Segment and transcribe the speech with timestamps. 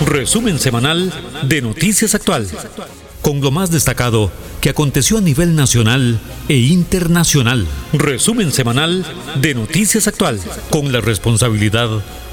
[0.00, 1.12] Resumen semanal
[1.42, 2.46] de Noticias Actual.
[3.22, 7.66] Con lo más destacado que aconteció a nivel nacional e internacional.
[7.92, 9.04] Resumen semanal
[9.40, 10.40] de Noticias Actual.
[10.70, 11.88] Con la responsabilidad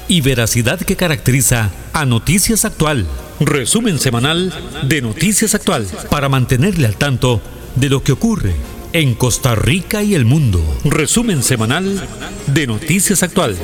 [0.08, 3.06] y veracidad que caracteriza a Noticias Actual.
[3.40, 4.52] Resumen semanal
[4.82, 5.86] de Noticias Actual.
[6.10, 7.40] Para mantenerle al tanto
[7.76, 8.54] de lo que ocurre
[8.92, 10.62] en Costa Rica y el mundo.
[10.84, 12.06] Resumen semanal
[12.46, 13.56] de Noticias Actual.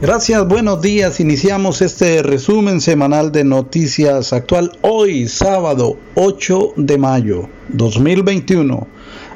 [0.00, 1.18] Gracias, buenos días.
[1.18, 8.86] Iniciamos este resumen semanal de Noticias Actual hoy, sábado 8 de mayo 2021.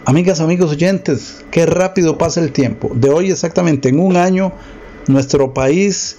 [0.05, 2.93] Amigas, amigos oyentes, qué rápido pasa el tiempo.
[2.95, 4.53] De hoy exactamente en un año,
[5.09, 6.19] nuestro país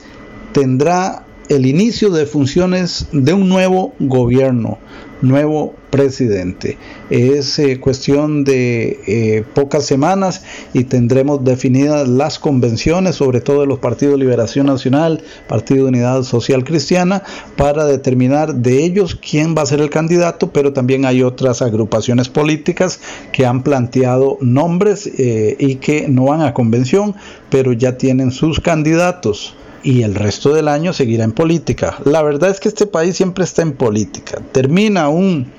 [0.52, 4.80] tendrá el inicio de funciones de un nuevo gobierno,
[5.22, 6.78] nuevo presidente.
[7.10, 10.44] Es eh, cuestión de eh, pocas semanas
[10.74, 16.64] y tendremos definidas las convenciones, sobre todo de los partidos Liberación Nacional, Partido Unidad Social
[16.64, 17.24] Cristiana,
[17.56, 22.28] para determinar de ellos quién va a ser el candidato, pero también hay otras agrupaciones
[22.28, 23.00] políticas
[23.32, 27.16] que han planteado nombres eh, y que no van a convención,
[27.50, 31.98] pero ya tienen sus candidatos y el resto del año seguirá en política.
[32.06, 34.42] La verdad es que este país siempre está en política.
[34.52, 35.52] Termina un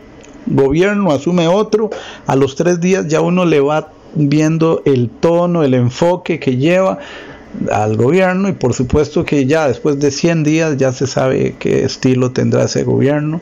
[0.46, 1.90] gobierno, asume otro,
[2.26, 6.98] a los tres días ya uno le va viendo el tono, el enfoque que lleva
[7.70, 11.84] al gobierno y por supuesto que ya después de 100 días ya se sabe qué
[11.84, 13.40] estilo tendrá ese gobierno.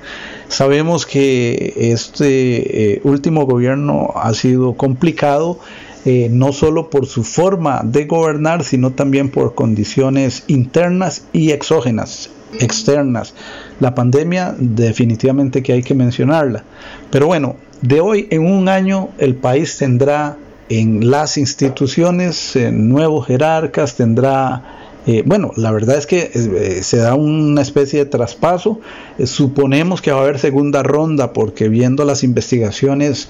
[0.48, 5.58] Sabemos que este eh, último gobierno ha sido complicado
[6.04, 12.30] eh, no solo por su forma de gobernar, sino también por condiciones internas y exógenas,
[12.60, 13.34] externas.
[13.80, 16.64] La pandemia definitivamente que hay que mencionarla.
[17.10, 20.36] Pero bueno, de hoy en un año el país tendrá
[20.68, 27.14] en las instituciones nuevos jerarcas, tendrá eh, bueno, la verdad es que eh, se da
[27.14, 28.78] una especie de traspaso.
[29.18, 33.28] Eh, suponemos que va a haber segunda ronda porque viendo las investigaciones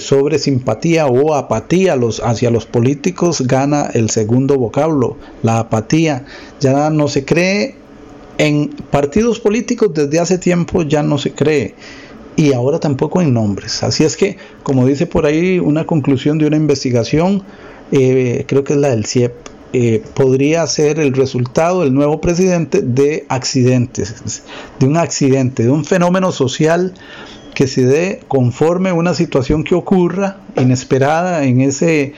[0.00, 6.24] sobre simpatía o apatía hacia los políticos gana el segundo vocablo, la apatía.
[6.60, 7.76] Ya no se cree
[8.38, 11.74] en partidos políticos desde hace tiempo, ya no se cree.
[12.34, 13.82] Y ahora tampoco en nombres.
[13.82, 17.44] Así es que, como dice por ahí una conclusión de una investigación,
[17.90, 19.32] creo que es la del CIEP,
[19.72, 24.42] eh, podría ser el resultado del nuevo presidente de accidentes,
[24.78, 26.94] de un accidente, de un fenómeno social
[27.54, 32.14] que se dé conforme una situación que ocurra inesperada en ese,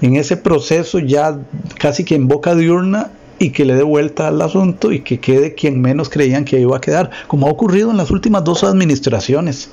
[0.00, 1.38] en ese proceso ya
[1.78, 5.18] casi que en boca de urna y que le dé vuelta al asunto y que
[5.18, 8.64] quede quien menos creían que iba a quedar, como ha ocurrido en las últimas dos
[8.64, 9.70] administraciones.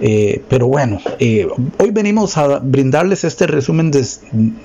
[0.00, 1.48] Eh, pero bueno, eh,
[1.78, 3.90] hoy venimos a brindarles este resumen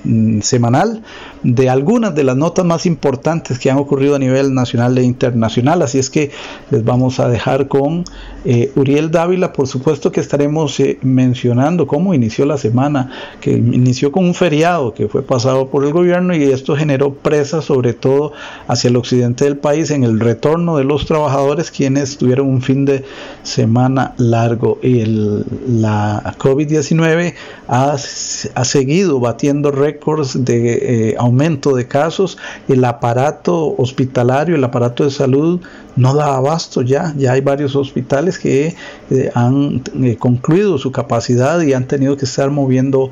[0.04, 1.02] mm, semanal
[1.42, 5.82] de algunas de las notas más importantes que han ocurrido a nivel nacional e internacional.
[5.82, 6.30] Así es que
[6.70, 8.04] les vamos a dejar con
[8.44, 9.52] eh, Uriel Dávila.
[9.52, 15.08] Por supuesto que estaremos mencionando cómo inició la semana, que inició con un feriado que
[15.08, 18.32] fue pasado por el gobierno y esto generó presa sobre todo
[18.68, 22.84] hacia el occidente del país en el retorno de los trabajadores quienes tuvieron un fin
[22.84, 23.04] de
[23.42, 25.23] semana largo el
[25.66, 27.34] la COVID-19
[27.68, 32.38] ha, seguido batiendo récords de eh, aumento de casos.
[32.68, 35.60] El aparato hospitalario, el aparato de salud
[35.96, 37.14] no da abasto ya.
[37.16, 38.74] Ya hay varios hospitales que
[39.10, 43.10] eh, han eh, concluido su capacidad y han tenido que estar moviendo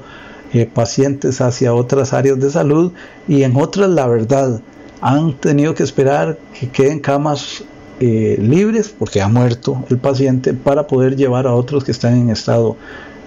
[0.75, 2.93] pacientes hacia otras áreas de salud
[3.27, 4.61] y en otras la verdad
[5.01, 7.65] han tenido que esperar que queden camas
[8.05, 12.31] eh, libres porque ha muerto el paciente para poder llevar a otros que están en
[12.31, 12.77] estado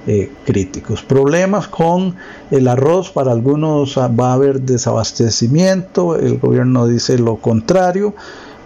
[0.06, 1.02] eh, críticos.
[1.02, 2.16] Problemas con
[2.52, 8.16] el arroz, para algunos ah, va a haber desabastecimiento, el gobierno dice lo contrario.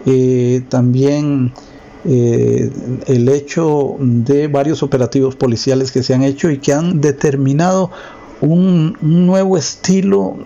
[0.08, 1.54] Eh, también
[2.06, 7.92] el hecho de varios operativos policiales que se han hecho y que han determinado
[8.42, 10.38] un nuevo estilo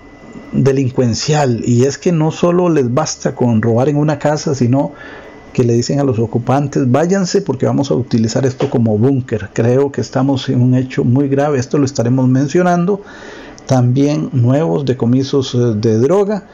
[0.51, 4.91] delincuencial y es que no solo les basta con robar en una casa, sino
[5.53, 9.49] que le dicen a los ocupantes, váyanse porque vamos a utilizar esto como búnker.
[9.53, 13.01] Creo que estamos en un hecho muy grave, esto lo estaremos mencionando.
[13.65, 16.47] También nuevos decomisos eh, de droga.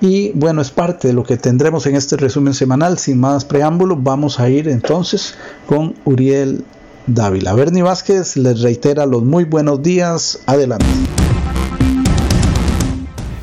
[0.00, 2.98] Y bueno, es parte de lo que tendremos en este resumen semanal.
[2.98, 5.34] Sin más preámbulo, vamos a ir entonces
[5.66, 6.64] con Uriel
[7.06, 7.54] Dávila.
[7.54, 10.40] Bernie Vázquez les reitera los muy buenos días.
[10.46, 10.86] Adelante.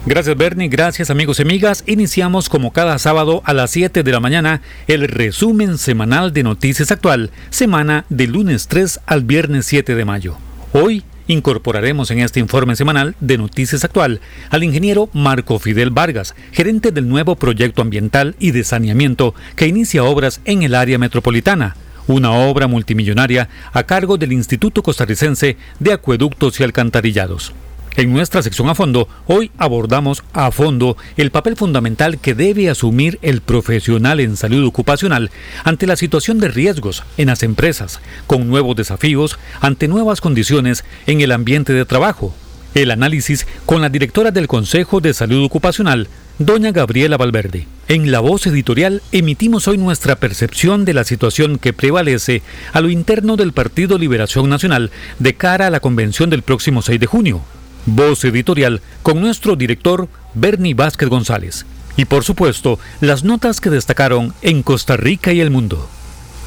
[0.08, 1.84] Gracias Bernie, gracias amigos y amigas.
[1.86, 6.94] Iniciamos como cada sábado a las 7 de la mañana el resumen semanal de Noticias
[6.94, 10.38] Actual, semana del lunes 3 al viernes 7 de mayo.
[10.72, 16.94] Hoy incorporaremos en este informe semanal de Noticias Actual al ingeniero Marco Fidel Vargas, gerente
[16.94, 21.76] del nuevo proyecto ambiental y de saneamiento que inicia obras en el área metropolitana
[22.08, 27.54] una obra multimillonaria a cargo del Instituto Costarricense de Acueductos y Alcantarillados.
[27.98, 33.18] En nuestra sección a fondo, hoy abordamos a fondo el papel fundamental que debe asumir
[33.24, 35.32] el profesional en salud ocupacional
[35.64, 41.22] ante la situación de riesgos en las empresas, con nuevos desafíos ante nuevas condiciones en
[41.22, 42.36] el ambiente de trabajo.
[42.76, 46.08] El análisis con la directora del Consejo de Salud Ocupacional,
[46.38, 47.66] doña Gabriela Valverde.
[47.88, 52.44] En la voz editorial emitimos hoy nuestra percepción de la situación que prevalece
[52.74, 57.00] a lo interno del Partido Liberación Nacional de cara a la convención del próximo 6
[57.00, 57.42] de junio
[57.88, 61.66] Voz editorial con nuestro director Bernie Vázquez González.
[61.96, 65.90] Y por supuesto, las notas que destacaron en Costa Rica y el mundo.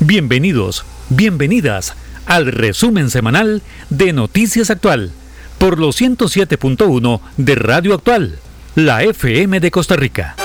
[0.01, 1.95] Bienvenidos, bienvenidas
[2.27, 5.13] al resumen semanal de Noticias Actual
[5.57, 8.39] por los 107.1 de Radio Actual,
[8.75, 10.37] la FM de Costa Rica.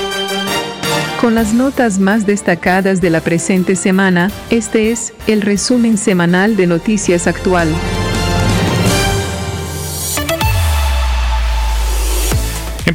[1.20, 6.68] Con las notas más destacadas de la presente semana, este es el resumen semanal de
[6.68, 7.68] Noticias Actual.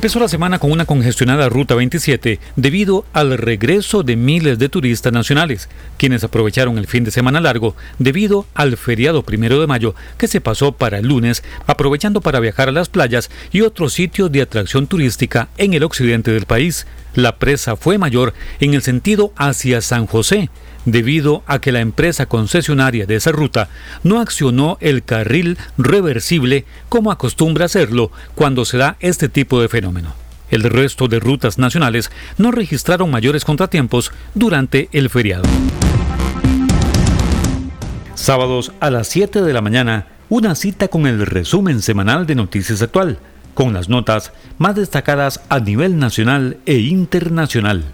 [0.01, 5.13] Empezó la semana con una congestionada Ruta 27 debido al regreso de miles de turistas
[5.13, 5.69] nacionales,
[5.99, 10.41] quienes aprovecharon el fin de semana largo debido al feriado primero de mayo que se
[10.41, 14.87] pasó para el lunes, aprovechando para viajar a las playas y otros sitios de atracción
[14.87, 16.87] turística en el occidente del país.
[17.15, 20.49] La presa fue mayor en el sentido hacia San José,
[20.85, 23.69] debido a que la empresa concesionaria de esa ruta
[24.03, 30.15] no accionó el carril reversible como acostumbra hacerlo cuando se da este tipo de fenómeno.
[30.51, 35.45] El resto de rutas nacionales no registraron mayores contratiempos durante el feriado.
[38.15, 42.83] Sábados a las 7 de la mañana, una cita con el resumen semanal de Noticias
[42.83, 43.19] Actual,
[43.55, 47.85] con las notas más destacadas a nivel nacional e internacional.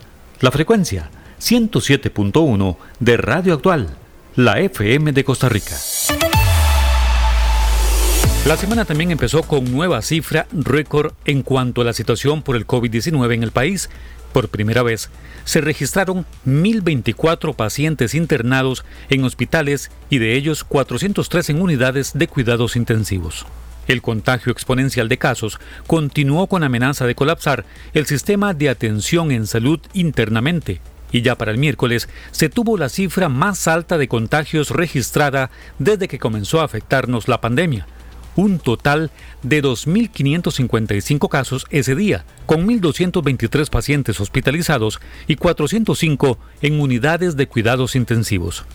[0.40, 1.10] La frecuencia
[1.46, 3.86] 107.1 de Radio Actual,
[4.34, 5.76] la FM de Costa Rica.
[8.44, 12.66] La semana también empezó con nueva cifra récord en cuanto a la situación por el
[12.66, 13.90] COVID-19 en el país.
[14.32, 15.08] Por primera vez
[15.44, 22.74] se registraron 1.024 pacientes internados en hospitales y de ellos 403 en unidades de cuidados
[22.74, 23.46] intensivos.
[23.86, 27.64] El contagio exponencial de casos continuó con amenaza de colapsar
[27.94, 30.80] el sistema de atención en salud internamente
[31.12, 36.08] y ya para el miércoles se tuvo la cifra más alta de contagios registrada desde
[36.08, 37.86] que comenzó a afectarnos la pandemia.
[38.36, 39.10] Un total
[39.42, 47.96] de 2.555 casos ese día, con 1.223 pacientes hospitalizados y 405 en unidades de cuidados
[47.96, 48.66] intensivos.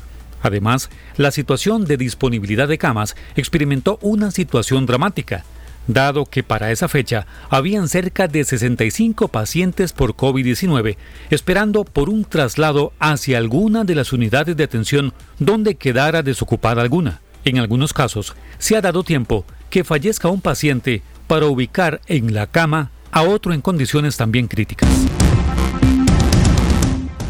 [0.41, 5.45] Además, la situación de disponibilidad de camas experimentó una situación dramática,
[5.87, 10.97] dado que para esa fecha habían cerca de 65 pacientes por COVID-19
[11.29, 17.21] esperando por un traslado hacia alguna de las unidades de atención donde quedara desocupada alguna.
[17.43, 22.47] En algunos casos, se ha dado tiempo que fallezca un paciente para ubicar en la
[22.47, 24.89] cama a otro en condiciones también críticas.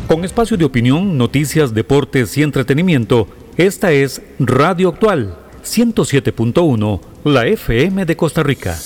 [0.07, 8.05] Con espacio de opinión, noticias, deportes y entretenimiento, esta es Radio Actual 107.1 la FM
[8.05, 8.77] de Costa Rica.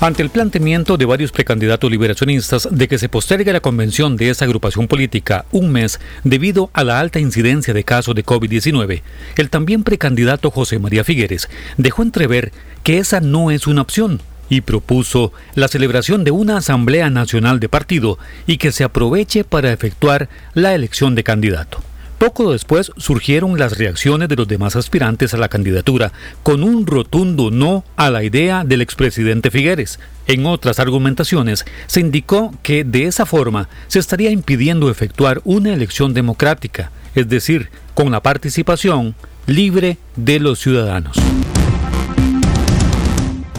[0.00, 4.44] Ante el planteamiento de varios precandidatos liberacionistas de que se postergue la convención de esa
[4.44, 9.02] agrupación política un mes debido a la alta incidencia de casos de COVID-19,
[9.36, 12.52] el también precandidato José María Figueres dejó entrever
[12.84, 17.68] que esa no es una opción y propuso la celebración de una Asamblea Nacional de
[17.68, 21.82] Partido y que se aproveche para efectuar la elección de candidato.
[22.18, 27.52] Poco después surgieron las reacciones de los demás aspirantes a la candidatura, con un rotundo
[27.52, 30.00] no a la idea del expresidente Figueres.
[30.26, 36.12] En otras argumentaciones se indicó que de esa forma se estaría impidiendo efectuar una elección
[36.12, 39.14] democrática, es decir, con la participación
[39.46, 41.16] libre de los ciudadanos.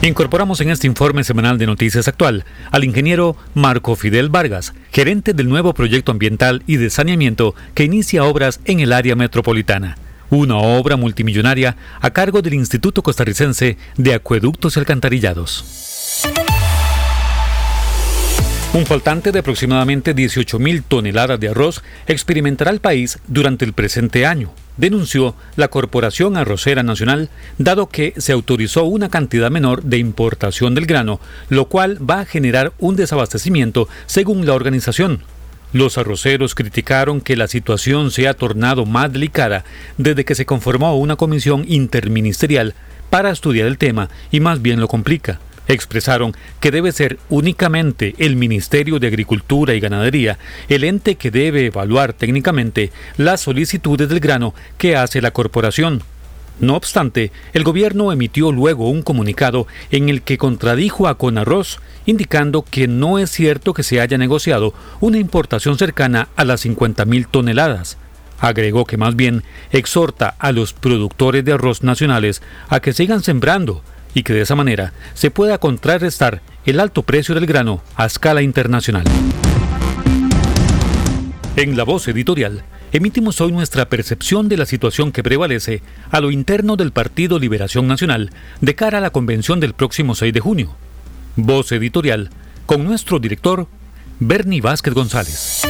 [0.01, 5.49] Incorporamos en este informe semanal de Noticias Actual al ingeniero Marco Fidel Vargas, gerente del
[5.49, 9.97] nuevo proyecto ambiental y de saneamiento que inicia obras en el área metropolitana.
[10.29, 16.23] Una obra multimillonaria a cargo del Instituto Costarricense de Acueductos y Alcantarillados.
[18.73, 24.53] Un faltante de aproximadamente 18.000 toneladas de arroz experimentará el país durante el presente año
[24.79, 30.85] denunció la Corporación Arrocera Nacional, dado que se autorizó una cantidad menor de importación del
[30.85, 31.19] grano,
[31.49, 35.21] lo cual va a generar un desabastecimiento según la organización.
[35.73, 39.65] Los arroceros criticaron que la situación se ha tornado más delicada
[39.97, 42.73] desde que se conformó una comisión interministerial
[43.09, 45.39] para estudiar el tema y más bien lo complica.
[45.69, 51.67] Expresaron que debe ser únicamente el Ministerio de Agricultura y Ganadería el ente que debe
[51.67, 56.01] evaluar técnicamente las solicitudes del grano que hace la corporación.
[56.59, 62.63] No obstante, el gobierno emitió luego un comunicado en el que contradijo a Conarroz, indicando
[62.63, 67.99] que no es cierto que se haya negociado una importación cercana a las 50.000 toneladas.
[68.39, 73.83] Agregó que más bien exhorta a los productores de arroz nacionales a que sigan sembrando
[74.13, 78.41] y que de esa manera se pueda contrarrestar el alto precio del grano a escala
[78.41, 79.05] internacional.
[81.55, 86.31] En la voz editorial, emitimos hoy nuestra percepción de la situación que prevalece a lo
[86.31, 90.75] interno del Partido Liberación Nacional de cara a la convención del próximo 6 de junio.
[91.35, 92.29] Voz editorial
[92.65, 93.67] con nuestro director,
[94.19, 95.63] Bernie Vázquez González.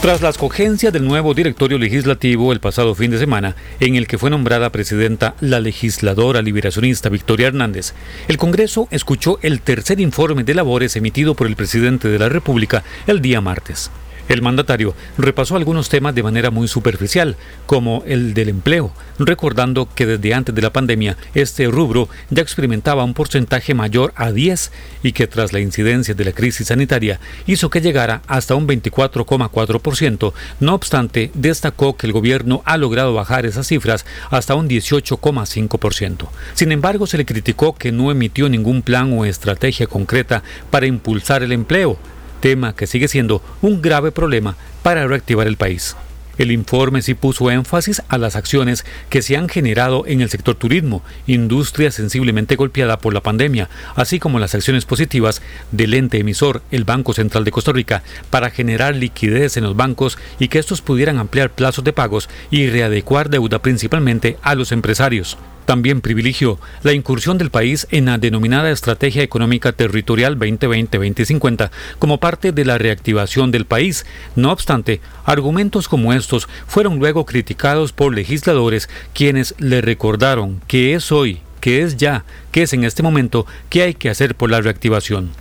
[0.00, 4.16] Tras la escogencia del nuevo directorio legislativo el pasado fin de semana, en el que
[4.16, 7.94] fue nombrada presidenta la legisladora liberacionista Victoria Hernández,
[8.28, 12.84] el Congreso escuchó el tercer informe de labores emitido por el presidente de la República
[13.08, 13.90] el día martes.
[14.28, 20.06] El mandatario repasó algunos temas de manera muy superficial, como el del empleo, recordando que
[20.06, 24.70] desde antes de la pandemia este rubro ya experimentaba un porcentaje mayor a 10
[25.02, 30.32] y que tras la incidencia de la crisis sanitaria hizo que llegara hasta un 24,4%.
[30.60, 36.28] No obstante, destacó que el gobierno ha logrado bajar esas cifras hasta un 18,5%.
[36.54, 41.42] Sin embargo, se le criticó que no emitió ningún plan o estrategia concreta para impulsar
[41.42, 41.98] el empleo,
[42.40, 45.96] tema que sigue siendo un grave problema para reactivar el país.
[46.38, 50.54] El informe sí puso énfasis a las acciones que se han generado en el sector
[50.54, 55.42] turismo, industria sensiblemente golpeada por la pandemia, así como las acciones positivas
[55.72, 60.16] del ente emisor, el Banco Central de Costa Rica, para generar liquidez en los bancos
[60.38, 65.36] y que estos pudieran ampliar plazos de pagos y readecuar deuda principalmente a los empresarios.
[65.68, 72.52] También privilegió la incursión del país en la denominada Estrategia Económica Territorial 2020-2050 como parte
[72.52, 74.06] de la reactivación del país.
[74.34, 81.12] No obstante, argumentos como estos fueron luego criticados por legisladores quienes le recordaron que es
[81.12, 84.62] hoy, que es ya, que es en este momento que hay que hacer por la
[84.62, 85.32] reactivación.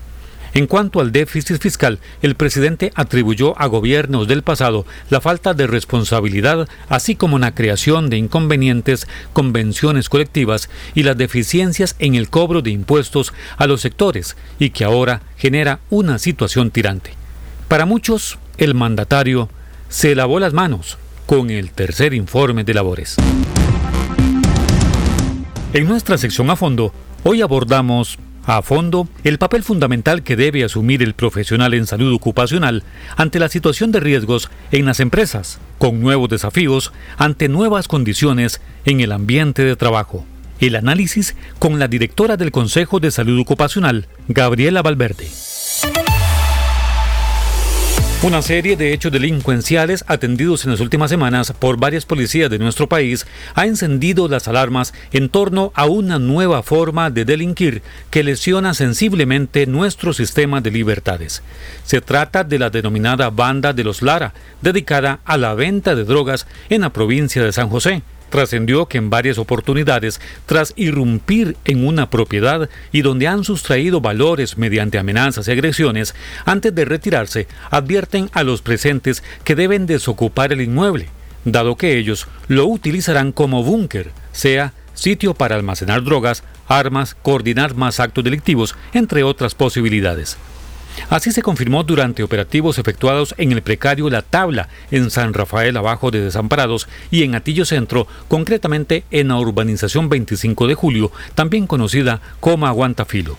[0.58, 5.68] En cuanto al déficit fiscal, el presidente atribuyó a gobiernos del pasado la falta de
[5.68, 12.64] responsabilidad, así como la creación de inconvenientes convenciones colectivas y las deficiencias en el cobro
[12.64, 17.12] de impuestos a los sectores, y que ahora genera una situación tirante.
[17.68, 19.50] Para muchos, el mandatario
[19.90, 20.98] se lavó las manos
[21.28, 23.18] con el tercer informe de labores.
[25.74, 26.92] En nuestra sección a fondo,
[27.24, 32.84] hoy abordamos a fondo el papel fundamental que debe asumir el profesional en salud ocupacional
[33.18, 39.02] ante la situación de riesgos en las empresas, con nuevos desafíos ante nuevas condiciones en
[39.02, 40.26] el ambiente de trabajo.
[40.60, 45.28] El análisis con la directora del Consejo de Salud Ocupacional, Gabriela Valverde.
[48.24, 52.90] Una serie de hechos delincuenciales atendidos en las últimas semanas por varias policías de nuestro
[52.90, 58.74] país ha encendido las alarmas en torno a una nueva forma de delinquir que lesiona
[58.74, 61.44] sensiblemente nuestro sistema de libertades.
[61.84, 64.34] Se trata de la denominada Banda de los Lara,
[64.64, 68.02] dedicada a la venta de drogas en la provincia de San José.
[68.30, 74.58] Trascendió que en varias oportunidades, tras irrumpir en una propiedad y donde han sustraído valores
[74.58, 76.16] mediante amenazas y agresiones,
[76.46, 81.10] antes de retirarse, advierten a los presentes que deben desocupar el inmueble,
[81.46, 88.00] dado que ellos lo utilizarán como búnker, sea sitio para almacenar drogas, armas, coordinar más
[88.00, 90.38] actos delictivos, entre otras posibilidades.
[91.10, 96.12] Así se confirmó durante operativos efectuados en el precario La Tabla, en San Rafael abajo
[96.12, 102.22] de Desamparados y en Atillo Centro, concretamente en la urbanización 25 de Julio, también conocida
[102.40, 103.38] como Aguantafilo.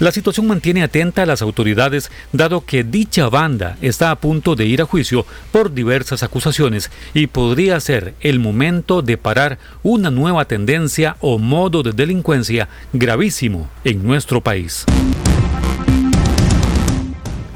[0.00, 4.64] La situación mantiene atenta a las autoridades dado que dicha banda está a punto de
[4.64, 10.46] ir a juicio por diversas acusaciones y podría ser el momento de parar una nueva
[10.46, 14.86] tendencia o modo de delincuencia gravísimo en nuestro país.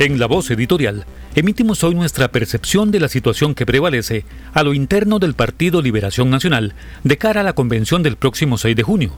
[0.05, 4.75] En la voz editorial, emitimos hoy nuestra percepción de la situación que prevalece a lo
[4.75, 9.17] interno del Partido Liberación Nacional de cara a la convención del próximo 6 de junio.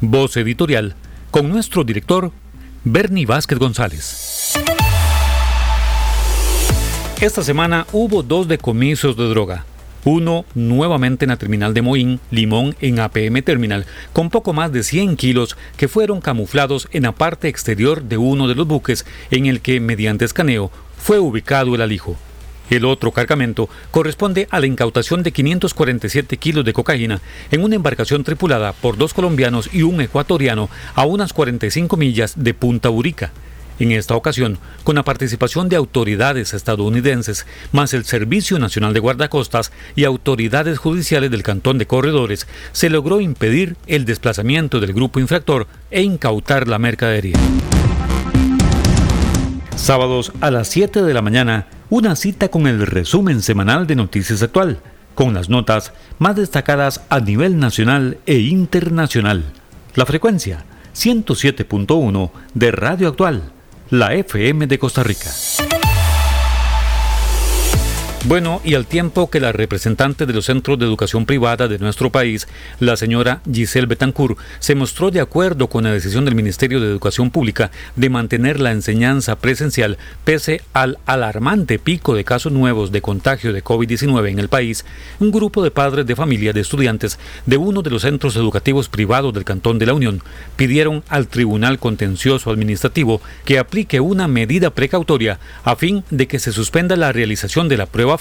[0.00, 0.96] Voz editorial
[1.30, 2.32] con nuestro director,
[2.82, 4.54] Bernie Vázquez González.
[7.20, 9.64] Esta semana hubo dos decomisos de droga.
[10.06, 14.84] Uno nuevamente en la terminal de Moín, Limón en APM Terminal, con poco más de
[14.84, 19.46] 100 kilos que fueron camuflados en la parte exterior de uno de los buques en
[19.46, 22.16] el que, mediante escaneo, fue ubicado el alijo.
[22.70, 27.20] El otro cargamento corresponde a la incautación de 547 kilos de cocaína
[27.50, 32.54] en una embarcación tripulada por dos colombianos y un ecuatoriano a unas 45 millas de
[32.54, 33.32] Punta Urica.
[33.78, 39.70] En esta ocasión, con la participación de autoridades estadounidenses, más el Servicio Nacional de Guardacostas
[39.94, 45.66] y autoridades judiciales del Cantón de Corredores, se logró impedir el desplazamiento del grupo infractor
[45.90, 47.36] e incautar la mercadería.
[49.76, 54.42] Sábados a las 7 de la mañana, una cita con el resumen semanal de Noticias
[54.42, 54.80] Actual,
[55.14, 59.44] con las notas más destacadas a nivel nacional e internacional.
[59.94, 60.64] La frecuencia
[60.94, 63.52] 107.1 de Radio Actual
[63.90, 65.30] la FM de Costa Rica.
[68.28, 72.10] Bueno, y al tiempo que la representante de los centros de educación privada de nuestro
[72.10, 72.48] país,
[72.80, 77.30] la señora Giselle Betancourt, se mostró de acuerdo con la decisión del Ministerio de Educación
[77.30, 83.52] Pública de mantener la enseñanza presencial pese al alarmante pico de casos nuevos de contagio
[83.52, 84.84] de COVID-19 en el país,
[85.20, 89.34] un grupo de padres de familia de estudiantes de uno de los centros educativos privados
[89.34, 90.20] del Cantón de la Unión
[90.56, 96.50] pidieron al Tribunal Contencioso Administrativo que aplique una medida precautoria a fin de que se
[96.50, 98.15] suspenda la realización de la prueba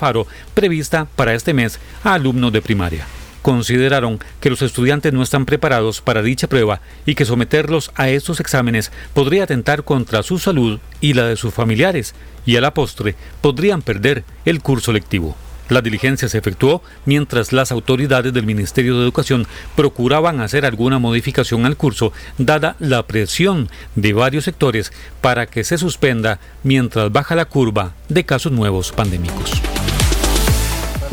[0.53, 3.05] Prevista para este mes a alumnos de primaria.
[3.41, 8.39] Consideraron que los estudiantes no están preparados para dicha prueba y que someterlos a estos
[8.39, 13.15] exámenes podría atentar contra su salud y la de sus familiares, y a la postre
[13.41, 15.35] podrían perder el curso lectivo.
[15.69, 21.65] La diligencia se efectuó mientras las autoridades del Ministerio de Educación procuraban hacer alguna modificación
[21.65, 27.45] al curso, dada la presión de varios sectores para que se suspenda mientras baja la
[27.45, 29.51] curva de casos nuevos pandémicos.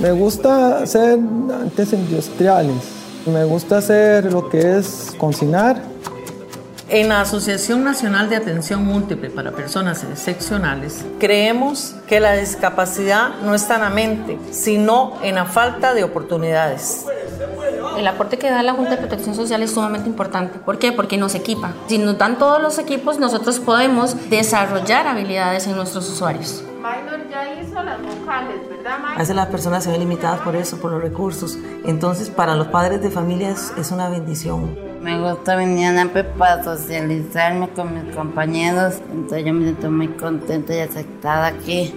[0.02, 2.75] Me gusta hacer antes industriales.
[3.25, 5.80] Me gusta hacer lo que es cocinar.
[6.88, 13.54] En la Asociación Nacional de Atención Múltiple para Personas Excepcionales, creemos que la discapacidad no
[13.54, 17.06] está en la mente, sino en la falta de oportunidades.
[17.97, 20.58] El aporte que da la Junta de Protección Social es sumamente importante.
[20.58, 20.91] ¿Por qué?
[20.91, 21.75] Porque nos equipa.
[21.86, 26.65] Si nos dan todos los equipos, nosotros podemos desarrollar habilidades en nuestros usuarios.
[26.78, 30.78] Minor ya hizo las vocales, ¿verdad, A veces las personas se ven limitadas por eso,
[30.78, 31.58] por los recursos.
[31.84, 34.76] Entonces, para los padres de familias es una bendición.
[35.02, 40.08] Me gusta venir a NAPE para socializarme con mis compañeros, entonces yo me siento muy
[40.08, 41.92] contenta y aceptada aquí.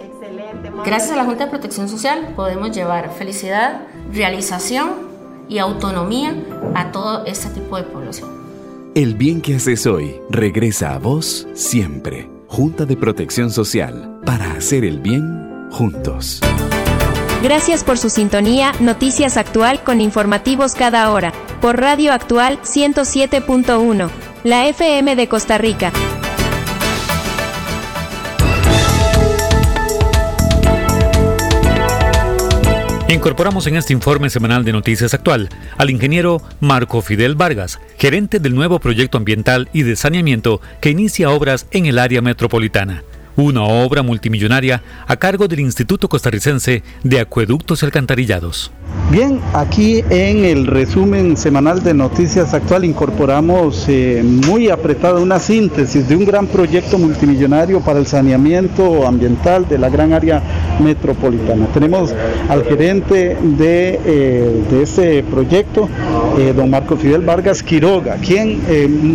[0.00, 0.70] Excelente.
[0.84, 4.90] Gracias a la Junta de Protección Social podemos llevar felicidad, realización
[5.48, 6.34] y autonomía
[6.74, 8.30] a todo este tipo de población.
[8.94, 12.30] El bien que haces hoy regresa a vos siempre.
[12.46, 15.43] Junta de Protección Social, para hacer el bien
[15.74, 16.40] juntos.
[17.42, 24.08] Gracias por su sintonía, Noticias Actual con informativos cada hora, por Radio Actual 107.1,
[24.44, 25.92] la FM de Costa Rica.
[33.08, 38.54] Incorporamos en este informe semanal de Noticias Actual al ingeniero Marco Fidel Vargas, gerente del
[38.54, 43.02] nuevo proyecto ambiental y de saneamiento que inicia obras en el área metropolitana
[43.36, 48.70] una obra multimillonaria a cargo del Instituto Costarricense de Acueductos y Alcantarillados.
[49.10, 56.08] Bien, aquí en el resumen semanal de Noticias Actual incorporamos eh, muy apretada una síntesis
[56.08, 60.42] de un gran proyecto multimillonario para el saneamiento ambiental de la gran área
[60.82, 61.66] metropolitana.
[61.74, 62.14] Tenemos
[62.48, 65.88] al gerente de, eh, de este proyecto,
[66.38, 68.64] eh, don Marco Fidel Vargas Quiroga, quien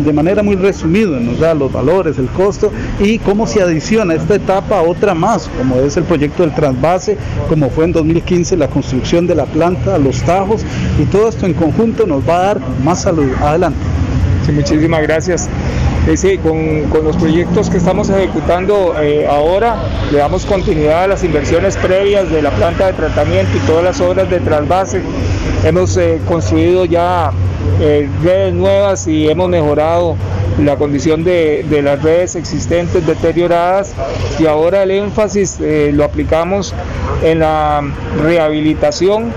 [0.03, 4.35] de manera muy resumida nos da los valores, el costo y cómo se adiciona esta
[4.35, 7.17] etapa otra más, como es el proyecto del transvase,
[7.49, 9.68] como fue en 2015 la construcción de la planta,
[10.03, 10.61] los tajos,
[10.99, 13.29] y todo esto en conjunto nos va a dar más salud.
[13.41, 13.79] Adelante.
[14.51, 15.49] Muchísimas gracias.
[16.07, 19.75] Eh, con, los proyectos que estamos ejecutando eh, ahora,
[20.11, 24.01] le damos continuidad a las inversiones previas de la planta de tratamiento y todas las
[24.01, 25.01] obras de trasvase.
[25.63, 27.31] Hemos eh, construido ya
[28.23, 30.15] redes nuevas y hemos mejorado
[30.63, 33.93] la condición de, las redes existentes deterioradas
[34.39, 36.73] y ahora el énfasis eh, lo aplicamos
[37.23, 37.81] en la
[38.21, 39.31] rehabilitación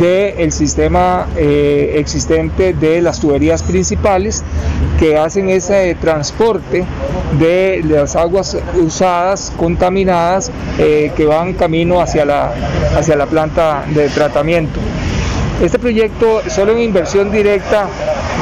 [0.00, 4.42] del sistema eh, existente de las tuberías principales
[4.98, 6.84] que hacen ese transporte
[7.38, 12.52] de las aguas usadas, contaminadas, eh, que van camino hacia la,
[12.96, 14.80] hacia la planta de tratamiento.
[15.62, 17.88] Este proyecto solo en inversión directa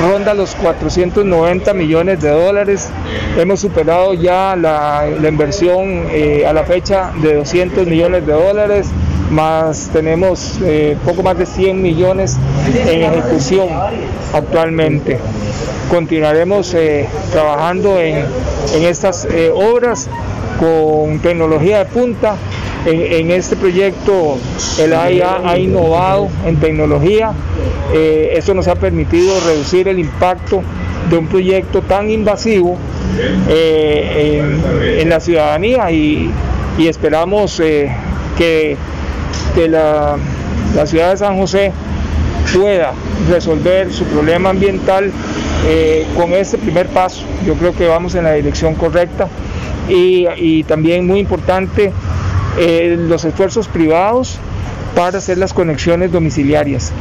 [0.02, 2.90] ronda los 490 millones de dólares.
[3.38, 8.88] Hemos superado ya la, inversión eh, a la fecha de 200 millones de dólares.
[9.31, 12.37] más tenemos eh, poco más de 100 millones
[12.87, 13.68] en ejecución
[14.35, 15.18] actualmente.
[15.88, 18.26] Continuaremos eh, trabajando en,
[18.74, 20.07] estas obras
[20.61, 22.37] con tecnología de punta.
[22.87, 24.38] En, este proyecto
[24.79, 27.33] el AIA ha innovado en tecnología.
[27.92, 30.62] esto nos ha permitido reducir el impacto
[31.11, 32.77] de un proyecto tan invasivo
[33.49, 36.33] en, la ciudadanía y,
[36.79, 37.61] esperamos
[38.38, 38.77] que
[39.57, 40.16] que la,
[40.85, 41.72] ciudad de San José
[42.55, 42.92] pueda
[43.31, 45.11] resolver su problema ambiental
[45.66, 47.25] eh, con este primer paso.
[47.46, 49.29] Yo creo que vamos en la dirección correcta
[49.88, 51.90] y, también muy importante
[52.59, 54.38] eh, los esfuerzos privados
[54.95, 56.92] para hacer las conexiones domiciliarias.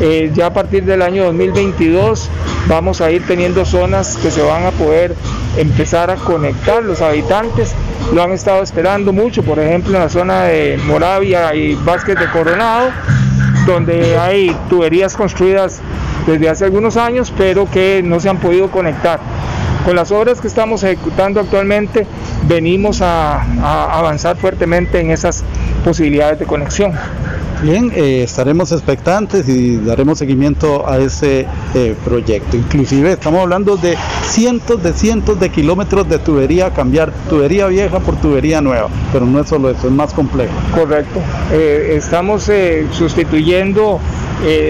[0.00, 2.28] Eh, ya a partir del año 2022
[2.68, 5.14] vamos a ir teniendo zonas que se van a poder
[5.56, 7.74] empezar a conectar los habitantes.
[8.12, 12.30] Lo han estado esperando mucho, por ejemplo en la zona de Moravia y Vázquez de
[12.30, 12.90] Coronado,
[13.66, 15.80] donde hay tuberías construidas
[16.26, 19.20] desde hace algunos años, pero que no se han podido conectar.
[19.88, 22.06] Con las obras que estamos ejecutando actualmente,
[22.46, 23.40] venimos a
[23.98, 25.44] avanzar fuertemente en esas
[25.82, 26.92] posibilidades de conexión.
[27.62, 31.44] Bien, eh, estaremos expectantes y daremos seguimiento a ese
[31.74, 32.56] eh, proyecto.
[32.56, 38.14] Inclusive estamos hablando de cientos de cientos de kilómetros de tubería, cambiar tubería vieja por
[38.16, 40.52] tubería nueva, pero no es solo eso, es más complejo.
[40.72, 41.20] Correcto.
[41.52, 42.48] Eh, estamos
[42.92, 43.98] sustituyendo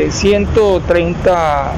[0.09, 1.72] 130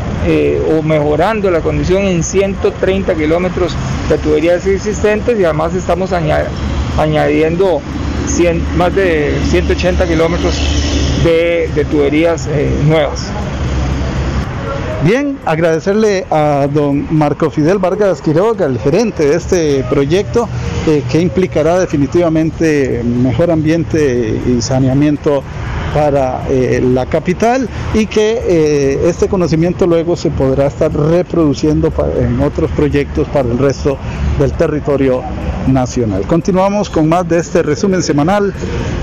[0.79, 3.75] o mejorando la condición en 130 kilómetros
[4.09, 7.81] de tuberías existentes y además estamos añadiendo
[8.77, 10.55] más de 180 kilómetros
[11.24, 13.26] de, tuberías eh, nuevas.
[15.04, 20.46] Bien, agradecerle a don Marco Fidel Vargas Quiroga, el gerente de este proyecto,
[20.87, 25.42] eh, que implicará definitivamente mejor ambiente y saneamiento
[25.94, 32.70] para eh, la capital y que este conocimiento luego se podrá estar reproduciendo en otros
[32.72, 33.96] proyectos para el resto
[34.40, 35.22] del territorio
[35.68, 36.26] nacional.
[36.26, 38.53] Continuamos con más de este resumen semanal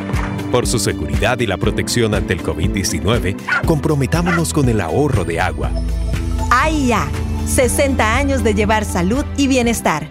[0.51, 5.71] Por su seguridad y la protección ante el COVID-19, comprometámonos con el ahorro de agua.
[6.51, 7.07] AIA,
[7.47, 10.09] 60 años de llevar salud y bienestar.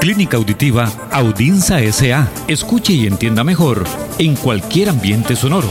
[0.00, 2.28] Clínica Auditiva Audinza SA.
[2.48, 3.84] Escuche y entienda mejor
[4.18, 5.68] en cualquier ambiente sonoro.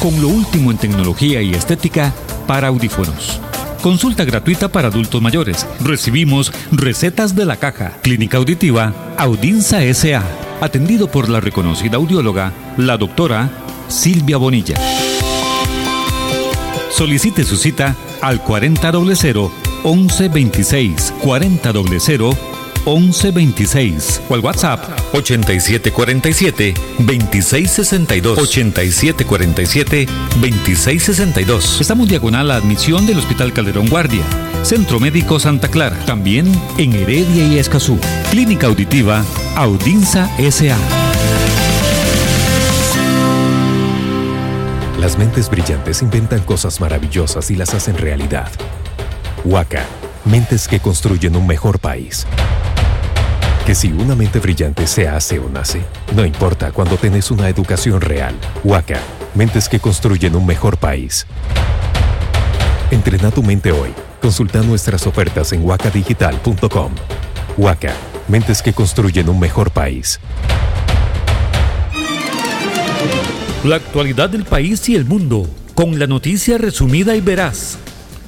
[0.00, 2.12] Con lo último en tecnología y estética
[2.46, 3.40] para audífonos.
[3.82, 5.66] Consulta gratuita para adultos mayores.
[5.80, 7.98] Recibimos recetas de la caja.
[8.02, 10.22] Clínica Auditiva Audinza SA.
[10.60, 13.50] Atendido por la reconocida audióloga, la doctora
[13.88, 14.76] Silvia Bonilla.
[17.02, 19.50] Solicite su cita al 4000
[19.82, 22.36] 1126 4000
[22.86, 30.06] 1126 o al WhatsApp 8747 2662 8747
[30.40, 31.80] 2662.
[31.80, 34.22] Estamos diagonal a admisión del Hospital Calderón Guardia,
[34.62, 36.46] Centro Médico Santa Clara, también
[36.78, 37.98] en Heredia y Escazú.
[38.30, 39.24] Clínica Auditiva
[39.56, 41.11] Audinza SA.
[45.02, 48.48] Las mentes brillantes inventan cosas maravillosas y las hacen realidad.
[49.44, 49.84] Huaca,
[50.24, 52.24] mentes que construyen un mejor país.
[53.66, 55.82] Que si una mente brillante se hace o nace,
[56.14, 58.36] no importa cuando tenés una educación real.
[58.62, 59.00] Huaca,
[59.34, 61.26] mentes que construyen un mejor país.
[62.92, 63.92] Entrena tu mente hoy.
[64.20, 66.92] Consulta nuestras ofertas en huacadigital.com.
[67.56, 67.92] Huaca,
[68.28, 70.20] mentes que construyen un mejor país.
[73.64, 77.78] La actualidad del país y el mundo, con la noticia resumida y veraz.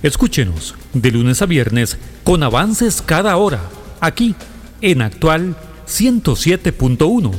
[0.01, 3.61] Escúchenos de lunes a viernes con avances cada hora,
[4.01, 4.37] aquí
[4.81, 5.57] en Actual
[5.89, 7.33] 107.1,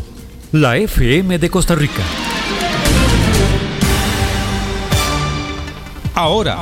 [0.52, 2.04] la FM de Costa Rica.
[6.14, 6.58] Ahora,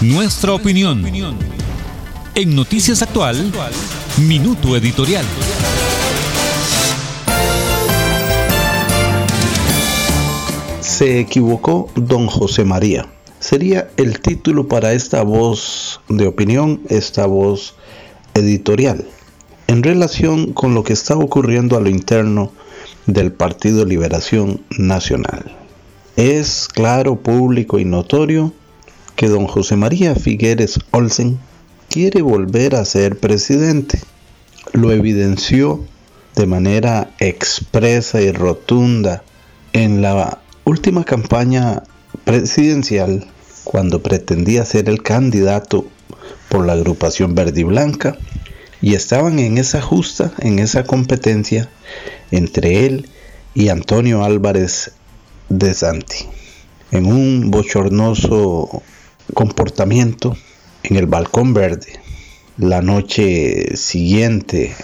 [0.00, 1.02] nuestra opinión.
[2.34, 3.50] En Noticias Actual,
[4.18, 5.24] Minuto Editorial.
[10.98, 13.06] Se equivocó don José María.
[13.38, 17.76] Sería el título para esta voz de opinión, esta voz
[18.34, 19.06] editorial,
[19.68, 22.50] en relación con lo que está ocurriendo a lo interno
[23.06, 25.56] del Partido Liberación Nacional.
[26.16, 28.52] Es claro, público y notorio
[29.14, 31.38] que don José María Figueres Olsen
[31.88, 34.00] quiere volver a ser presidente.
[34.72, 35.84] Lo evidenció
[36.34, 39.22] de manera expresa y rotunda
[39.72, 41.82] en la última campaña
[42.24, 43.26] presidencial,
[43.64, 45.86] cuando pretendía ser el candidato
[46.48, 48.16] por la agrupación verde y blanca,
[48.80, 51.68] y estaban en esa justa, en esa competencia
[52.30, 53.08] entre él
[53.54, 54.92] y Antonio Álvarez
[55.48, 56.26] de Santi,
[56.92, 58.82] en un bochornoso
[59.34, 60.36] comportamiento
[60.82, 62.00] en el balcón verde.
[62.58, 64.74] La noche siguiente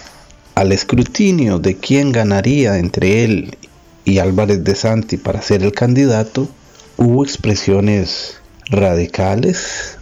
[0.55, 3.57] al escrutinio de quién ganaría entre él
[4.05, 6.47] y Álvarez de Santi para ser el candidato,
[6.95, 8.37] hubo expresiones
[8.69, 9.97] radicales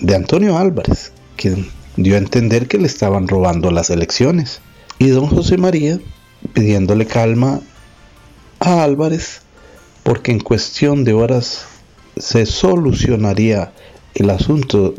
[0.00, 4.60] de Antonio Álvarez, quien dio a entender que le estaban robando las elecciones.
[4.98, 6.00] Y don José María
[6.54, 7.60] pidiéndole calma
[8.58, 9.42] a Álvarez,
[10.02, 11.66] porque en cuestión de horas
[12.16, 13.72] se solucionaría
[14.14, 14.94] el asunto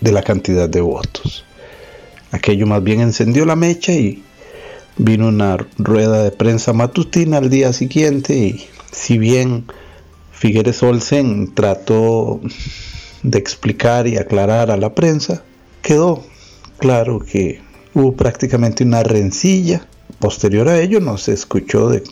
[0.00, 1.44] de la cantidad de votos.
[2.32, 4.22] Aquello más bien encendió la mecha y
[4.96, 9.66] vino una rueda de prensa matutina al día siguiente y si bien
[10.32, 12.40] Figueres Olsen trató
[13.22, 15.42] de explicar y aclarar a la prensa,
[15.82, 16.24] quedó
[16.78, 17.60] claro que
[17.94, 19.86] hubo prácticamente una rencilla.
[20.18, 22.02] Posterior a ello no se escuchó de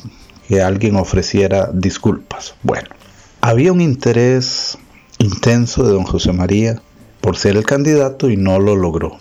[0.49, 2.55] que alguien ofreciera disculpas.
[2.63, 2.89] Bueno,
[3.41, 4.79] había un interés
[5.19, 6.81] intenso de don José María
[7.21, 9.19] por ser el candidato y no lo logró.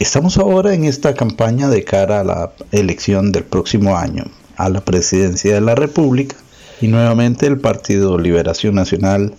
[0.00, 4.24] Estamos ahora en esta campaña de cara a la elección del próximo año,
[4.56, 6.36] a la presidencia de la República,
[6.80, 9.34] y nuevamente el Partido Liberación Nacional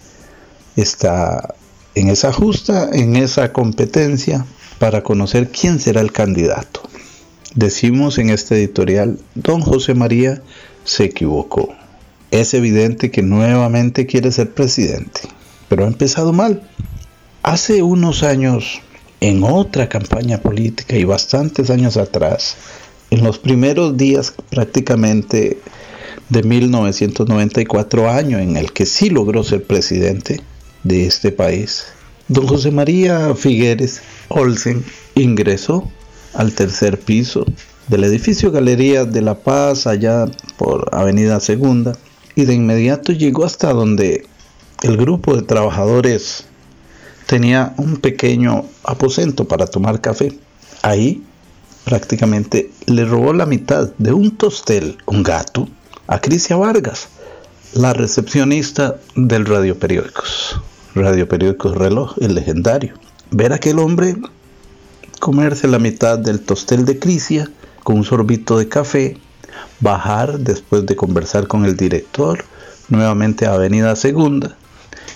[0.76, 1.56] está
[1.96, 4.46] en esa justa, en esa competencia
[4.78, 6.84] para conocer quién será el candidato.
[7.56, 10.44] Decimos en este editorial, don José María
[10.84, 11.74] se equivocó.
[12.30, 15.22] Es evidente que nuevamente quiere ser presidente,
[15.70, 16.62] pero ha empezado mal.
[17.42, 18.84] Hace unos años
[19.22, 22.58] en otra campaña política y bastantes años atrás,
[23.12, 25.60] en los primeros días prácticamente
[26.30, 30.42] de 1994 año en el que sí logró ser presidente
[30.84, 31.86] de este país,
[32.28, 35.88] don José María Figueres Olsen ingresó
[36.34, 37.46] al tercer piso
[37.90, 40.26] del edificio Galería de la Paz allá
[40.58, 41.96] por Avenida Segunda
[42.36, 44.26] y de inmediato llegó hasta donde
[44.82, 46.46] el grupo de trabajadores
[47.32, 50.38] tenía un pequeño aposento para tomar café.
[50.82, 51.24] Ahí
[51.86, 55.70] prácticamente le robó la mitad de un tostel, un gato,
[56.08, 57.08] a Crisia Vargas,
[57.74, 60.60] la recepcionista del Radio Periódicos.
[60.94, 62.96] Radio Periódicos Reloj, el legendario.
[63.30, 64.18] Ver a aquel hombre
[65.22, 67.50] comerse la mitad del tostel de Crisia
[67.84, 69.16] con un sorbito de café,
[69.80, 72.44] bajar después de conversar con el director,
[72.90, 74.58] nuevamente a Avenida Segunda,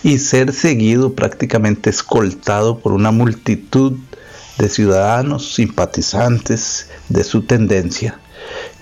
[0.06, 3.94] y ser seguido prácticamente escoltado por una multitud
[4.60, 8.20] de ciudadanos simpatizantes de su tendencia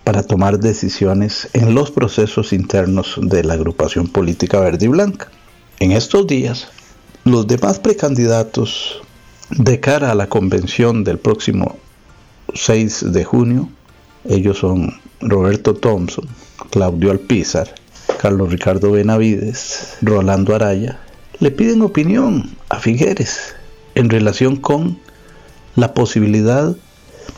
[0.04, 5.28] para tomar decisiones en los procesos internos de la agrupación política verde y blanca.
[5.78, 6.68] En estos días,
[7.24, 9.02] los demás precandidatos
[9.50, 11.76] de cara a la convención del próximo
[12.54, 13.68] 6 de junio,
[14.24, 16.26] ellos son Roberto Thompson,
[16.70, 17.74] Claudio Alpizar,
[18.20, 20.98] Carlos Ricardo Benavides, Rolando Araya,
[21.38, 23.54] le piden opinión a Figueres
[23.94, 24.98] en relación con
[25.74, 26.74] la posibilidad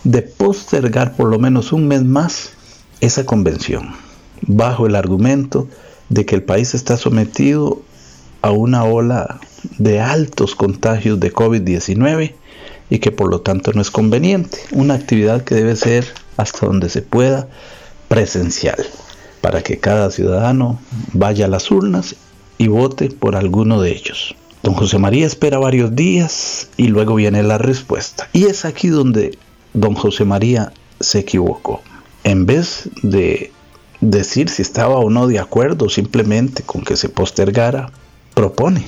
[0.05, 2.51] de postergar por lo menos un mes más
[3.01, 3.95] esa convención,
[4.43, 5.69] bajo el argumento
[6.09, 7.83] de que el país está sometido
[8.43, 9.41] a una ola
[9.79, 12.35] de altos contagios de COVID-19
[12.91, 16.89] y que por lo tanto no es conveniente, una actividad que debe ser hasta donde
[16.89, 17.49] se pueda
[18.09, 18.79] presencial,
[19.41, 20.79] para que cada ciudadano
[21.13, 22.17] vaya a las urnas
[22.59, 24.35] y vote por alguno de ellos.
[24.63, 28.29] Don José María espera varios días y luego viene la respuesta.
[28.33, 29.39] Y es aquí donde
[29.73, 31.81] don José María se equivocó.
[32.25, 33.53] En vez de
[34.01, 37.91] decir si estaba o no de acuerdo simplemente con que se postergara,
[38.35, 38.87] propone.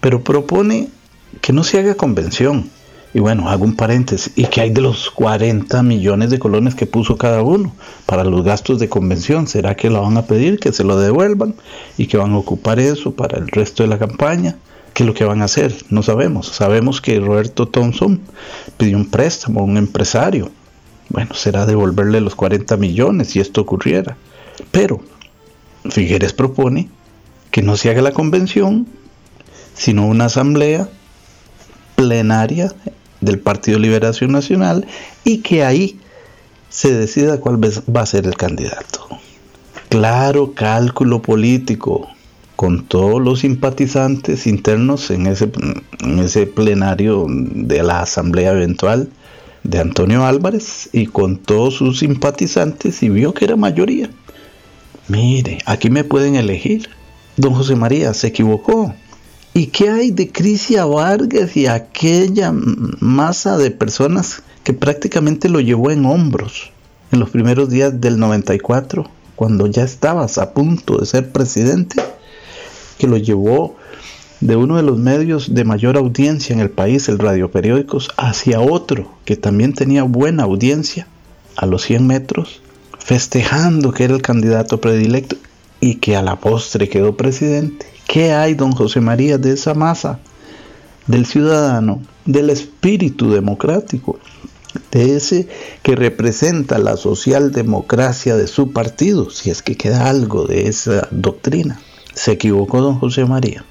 [0.00, 0.88] Pero propone
[1.40, 2.70] que no se haga convención.
[3.14, 4.32] Y bueno, hago un paréntesis.
[4.36, 7.74] ¿Y que hay de los 40 millones de colones que puso cada uno
[8.06, 9.46] para los gastos de convención?
[9.46, 11.54] ¿Será que lo van a pedir, que se lo devuelvan
[11.98, 14.56] y que van a ocupar eso para el resto de la campaña?
[14.94, 15.74] ¿Qué es lo que van a hacer?
[15.90, 16.48] No sabemos.
[16.48, 18.20] Sabemos que Roberto Thompson
[18.78, 20.50] pidió un préstamo a un empresario.
[21.10, 24.16] Bueno, será devolverle los 40 millones si esto ocurriera.
[24.70, 25.00] Pero
[25.90, 26.88] Figueres propone
[27.50, 28.86] que no se haga la convención,
[29.74, 30.88] sino una asamblea
[31.96, 32.72] plenaria
[33.22, 34.86] del Partido Liberación Nacional
[35.24, 35.98] y que ahí
[36.68, 39.08] se decida cuál va a ser el candidato.
[39.88, 42.08] Claro cálculo político,
[42.56, 45.50] con todos los simpatizantes internos en ese,
[46.00, 49.08] en ese plenario de la asamblea eventual
[49.64, 54.10] de Antonio Álvarez y con todos sus simpatizantes y vio que era mayoría.
[55.08, 56.88] Mire, aquí me pueden elegir.
[57.36, 58.94] Don José María se equivocó.
[59.54, 62.52] ¿Y qué hay de Crisia Vargas y aquella
[63.00, 66.70] masa de personas que prácticamente lo llevó en hombros
[67.10, 72.02] en los primeros días del 94, cuando ya estabas a punto de ser presidente?
[73.02, 73.74] que lo llevó
[74.40, 78.60] de uno de los medios de mayor audiencia en el país, el Radio Periódicos, hacia
[78.60, 81.08] otro que también tenía buena audiencia
[81.56, 82.62] a los 100 metros,
[83.00, 85.34] festejando que era el candidato predilecto
[85.80, 87.86] y que a la postre quedó presidente.
[88.06, 90.18] ¿Qué hay, don José María, de esa masa
[91.06, 94.18] del ciudadano, del espíritu democrático,
[94.90, 95.48] de ese
[95.82, 101.80] que representa la socialdemocracia de su partido, si es que queda algo de esa doctrina?
[102.14, 103.64] Se equivocó don José María.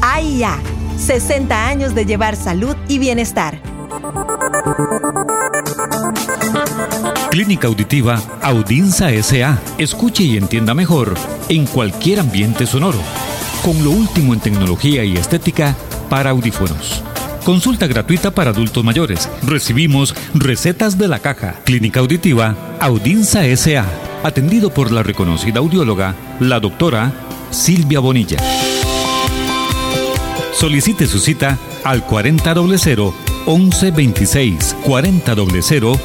[0.00, 0.60] AIA,
[0.96, 3.72] 60 años de llevar salud y bienestar.
[7.30, 9.60] Clínica Auditiva Audinza SA.
[9.78, 11.14] Escuche y entienda mejor
[11.48, 12.98] en cualquier ambiente sonoro.
[13.64, 15.74] Con lo último en tecnología y estética
[16.08, 17.02] para audífonos.
[17.44, 19.28] Consulta gratuita para adultos mayores.
[19.42, 21.56] Recibimos recetas de la caja.
[21.64, 23.86] Clínica Auditiva Audinza SA.
[24.22, 27.12] Atendido por la reconocida audióloga, la doctora
[27.50, 28.38] Silvia Bonilla.
[30.52, 35.98] Solicite su cita al 4000 1126 4000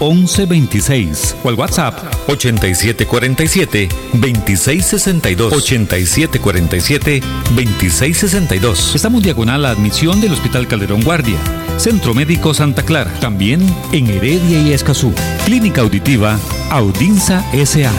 [0.00, 1.94] 1126 o al WhatsApp
[2.28, 7.20] 8747 2662 8747
[7.54, 8.94] 2662.
[8.94, 11.38] Estamos diagonal a admisión del Hospital Calderón Guardia,
[11.78, 13.60] Centro Médico Santa Clara, también
[13.92, 15.12] en Heredia y Escazú.
[15.44, 16.38] Clínica Auditiva
[16.70, 17.92] Audinza SA.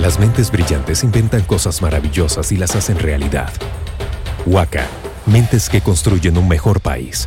[0.00, 3.50] Las mentes brillantes inventan cosas maravillosas y las hacen realidad.
[4.46, 4.86] Huaca,
[5.24, 7.26] mentes que construyen un mejor país.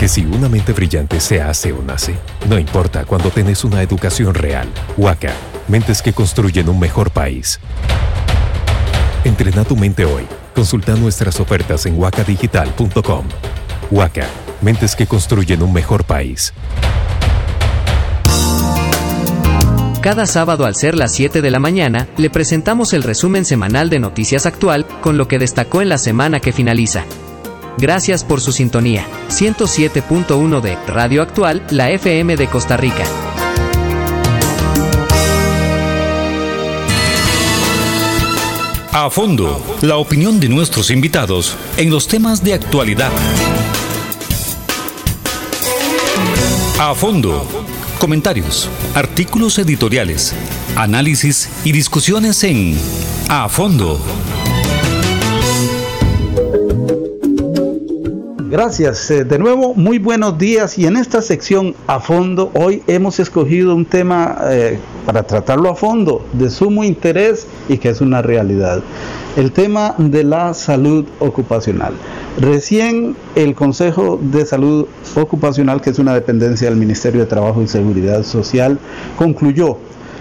[0.00, 2.14] Que si una mente brillante se hace o nace,
[2.48, 4.68] no importa cuando tenés una educación real.
[4.96, 5.32] Huaca,
[5.68, 7.60] mentes que construyen un mejor país.
[9.24, 10.26] Entrena tu mente hoy.
[10.54, 13.26] Consulta nuestras ofertas en huacadigital.com.
[13.90, 14.26] Huaca,
[14.62, 16.54] mentes que construyen un mejor país.
[20.06, 23.98] Cada sábado al ser las 7 de la mañana, le presentamos el resumen semanal de
[23.98, 27.04] Noticias Actual con lo que destacó en la semana que finaliza.
[27.76, 29.04] Gracias por su sintonía.
[29.30, 33.02] 107.1 de Radio Actual, la FM de Costa Rica.
[38.92, 43.10] A fondo, la opinión de nuestros invitados en los temas de actualidad.
[46.78, 47.55] A fondo
[48.06, 50.32] Comentarios, artículos editoriales,
[50.76, 52.78] análisis y discusiones en
[53.28, 54.00] A Fondo.
[58.56, 59.10] Gracias.
[59.10, 60.78] Eh, de nuevo, muy buenos días.
[60.78, 65.74] Y en esta sección a fondo, hoy hemos escogido un tema eh, para tratarlo a
[65.74, 68.80] fondo, de sumo interés y que es una realidad.
[69.36, 71.92] El tema de la salud ocupacional.
[72.38, 77.68] Recién el Consejo de Salud Ocupacional, que es una dependencia del Ministerio de Trabajo y
[77.68, 78.78] Seguridad Social,
[79.18, 79.76] concluyó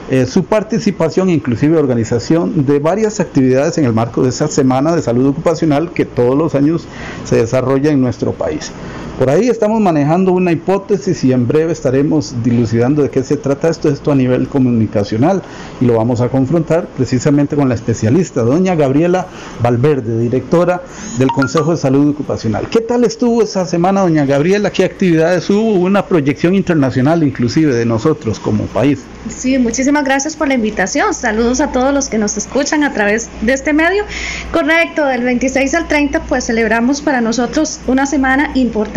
[0.10, 5.02] eh, su participación, inclusive organización de varias actividades en el marco de esa Semana de
[5.02, 6.88] Salud Ocupacional que todos los años
[7.24, 8.72] se desarrolla en nuestro país.
[9.18, 13.70] Por ahí estamos manejando una hipótesis y en breve estaremos dilucidando de qué se trata
[13.70, 15.42] esto, esto a nivel comunicacional
[15.80, 19.28] y lo vamos a confrontar precisamente con la especialista, doña Gabriela
[19.64, 20.82] Valverde, directora
[21.18, 22.68] del Consejo de Salud Ocupacional.
[22.70, 24.70] ¿Qué tal estuvo esa semana, doña Gabriela?
[24.70, 25.76] ¿Qué actividades hubo?
[25.76, 29.06] Una proyección internacional inclusive de nosotros como país.
[29.30, 31.14] Sí, muchísimas gracias por la invitación.
[31.14, 34.04] Saludos a todos los que nos escuchan a través de este medio.
[34.52, 38.52] Correcto, del 26 al 30 pues celebramos para nosotros una semana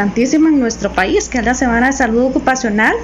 [0.09, 2.95] importantísima en nuestro país, que es la Semana de Salud Ocupacional,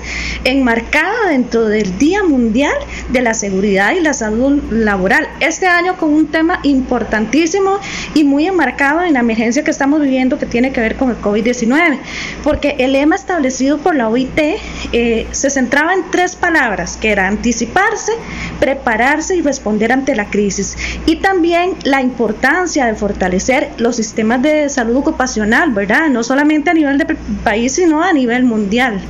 [0.44, 2.72] enmarcada dentro del Día Mundial
[3.11, 5.28] de la Seguridad y la Salud Laboral.
[5.40, 7.78] Este año con un tema importantísimo
[8.14, 11.20] y muy enmarcado en la emergencia que estamos viviendo que tiene que ver con el
[11.20, 11.98] COVID-19,
[12.42, 14.38] porque el lema establecido por la OIT
[14.92, 18.12] eh, se centraba en tres palabras, que era anticiparse,
[18.61, 20.74] prepararse y responder ante la crisis.
[21.05, 26.09] Y también la importancia de fortalecer los sistemas de salud ocupacional, ¿verdad?
[26.09, 27.07] No solamente a nivel de
[27.42, 29.01] país, sino a nivel mundial.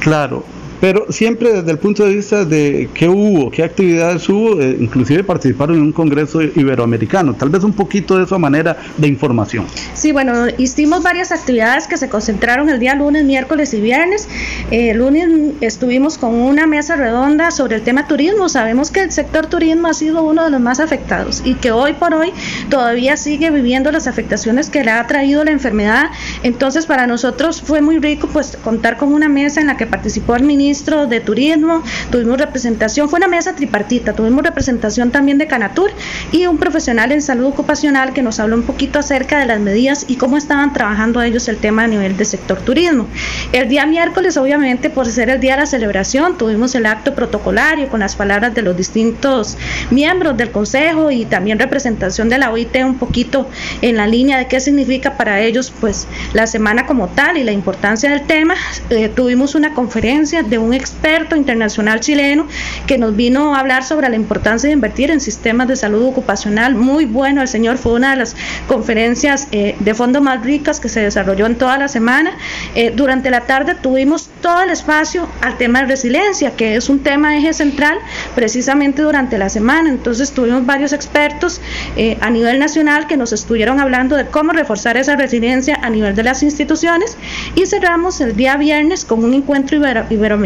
[0.00, 0.44] Claro,
[0.80, 5.24] pero siempre desde el punto de vista de qué hubo, qué actividades hubo, eh, inclusive
[5.24, 9.66] participaron en un congreso iberoamericano, tal vez un poquito de esa manera de información.
[9.94, 14.28] Sí, bueno, hicimos varias actividades que se concentraron el día lunes, miércoles y viernes.
[14.70, 15.28] el lunes
[15.60, 18.48] estuvimos con una mesa redonda sobre el tema turismo.
[18.48, 21.94] Sabemos que el sector turismo ha sido uno de los más afectados y que hoy
[21.94, 22.32] por hoy
[22.70, 26.10] todavía sigue viviendo las afectaciones que le ha traído la enfermedad.
[26.42, 30.36] Entonces, para nosotros fue muy rico pues contar con una mesa en la que participó
[30.36, 35.46] el ministro ministro de Turismo, tuvimos representación, fue una mesa tripartita, tuvimos representación también de
[35.46, 35.90] Canatur
[36.30, 40.04] y un profesional en salud ocupacional que nos habló un poquito acerca de las medidas
[40.08, 43.06] y cómo estaban trabajando ellos el tema a nivel de sector turismo.
[43.54, 47.88] El día miércoles, obviamente, por ser el día de la celebración, tuvimos el acto protocolario
[47.88, 49.56] con las palabras de los distintos
[49.90, 53.48] miembros del Consejo y también representación de la OIT un poquito
[53.80, 57.52] en la línea de qué significa para ellos pues la semana como tal y la
[57.52, 58.54] importancia del tema.
[58.90, 62.46] Eh, tuvimos una conferencia de de un experto internacional chileno
[62.86, 66.74] que nos vino a hablar sobre la importancia de invertir en sistemas de salud ocupacional.
[66.74, 68.36] Muy bueno, el señor fue una de las
[68.66, 72.32] conferencias eh, de fondo más ricas que se desarrolló en toda la semana.
[72.74, 77.00] Eh, durante la tarde tuvimos todo el espacio al tema de resiliencia, que es un
[77.00, 77.98] tema eje central
[78.34, 79.88] precisamente durante la semana.
[79.88, 81.60] Entonces tuvimos varios expertos
[81.96, 86.14] eh, a nivel nacional que nos estuvieron hablando de cómo reforzar esa resiliencia a nivel
[86.14, 87.16] de las instituciones
[87.54, 89.78] y cerramos el día viernes con un encuentro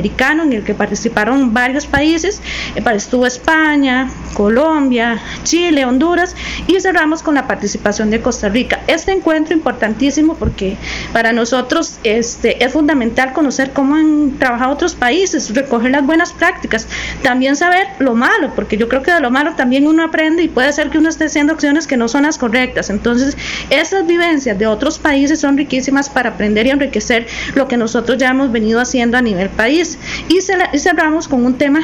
[0.02, 2.40] en el que participaron varios países,
[2.74, 6.34] eh, estuvo España, Colombia, Chile, Honduras
[6.66, 8.80] y cerramos con la participación de Costa Rica.
[8.86, 10.76] Este encuentro importantísimo porque
[11.12, 16.86] para nosotros este, es fundamental conocer cómo han trabajado otros países, recoger las buenas prácticas,
[17.22, 20.48] también saber lo malo, porque yo creo que de lo malo también uno aprende y
[20.48, 22.90] puede ser que uno esté haciendo acciones que no son las correctas.
[22.90, 23.36] Entonces,
[23.70, 28.30] esas vivencias de otros países son riquísimas para aprender y enriquecer lo que nosotros ya
[28.30, 29.91] hemos venido haciendo a nivel país.
[30.28, 31.80] Y, cerramos con un tema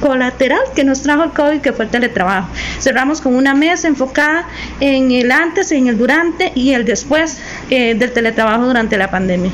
[0.00, 2.48] colateral que nos trajo el COVID, que fue el teletrabajo.
[2.80, 4.48] Cerramos con una mesa enfocada
[4.80, 7.38] en el antes, en el durante y el después
[7.70, 9.50] eh, del teletrabajo durante la pandemia.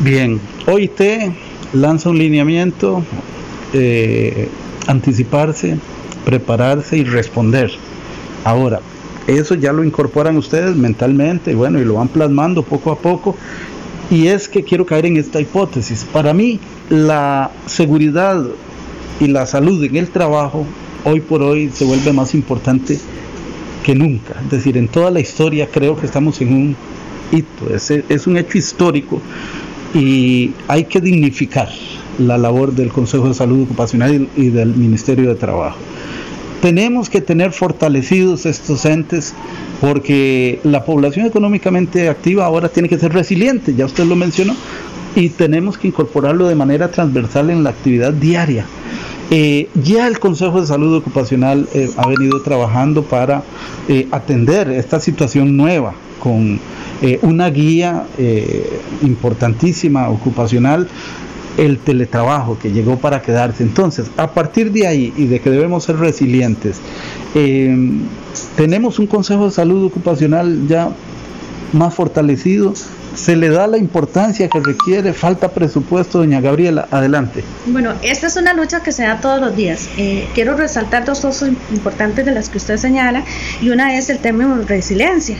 [0.00, 1.00] Bien, OIT
[1.72, 3.04] lanza un lineamiento,
[3.72, 4.48] eh,
[4.86, 5.76] anticiparse,
[6.24, 7.70] prepararse y responder.
[8.44, 8.80] Ahora,
[9.26, 13.36] eso ya lo incorporan ustedes mentalmente, bueno, y lo van plasmando poco a poco.
[14.10, 16.04] Y es que quiero caer en esta hipótesis.
[16.12, 16.58] Para mí,
[16.88, 18.44] la seguridad
[19.20, 20.66] y la salud en el trabajo
[21.04, 22.98] hoy por hoy se vuelve más importante
[23.84, 24.34] que nunca.
[24.44, 26.76] Es decir, en toda la historia creo que estamos en un
[27.32, 29.20] hito, es, un hecho histórico
[29.94, 31.68] y hay que dignificar
[32.18, 35.78] la labor del Consejo de Salud Ocupacional y del Ministerio de Trabajo.
[36.62, 39.34] Tenemos que tener fortalecidos estos entes
[39.80, 44.54] porque la población económicamente activa ahora tiene que ser resiliente, ya usted lo mencionó,
[45.16, 48.66] y tenemos que incorporarlo de manera transversal en la actividad diaria.
[49.30, 53.44] Eh, ya el Consejo de Salud Ocupacional eh, ha venido trabajando para
[53.88, 56.60] eh, atender esta situación nueva con
[57.22, 58.04] una guía
[59.00, 60.86] importantísima ocupacional
[61.56, 63.62] el teletrabajo que llegó para quedarse.
[63.62, 66.80] Entonces, a partir de ahí y de que debemos ser resilientes,
[68.56, 70.90] tenemos un Consejo de Salud Ocupacional ya
[71.72, 72.74] más fortalecido,
[73.14, 77.42] se le da la importancia que requiere, falta presupuesto, doña Gabriela, adelante.
[77.66, 79.88] Bueno, esta es una lucha que se da todos los días.
[79.96, 83.24] Eh, quiero resaltar dos cosas importantes de las que usted señala
[83.60, 85.36] y una es el tema de resiliencia.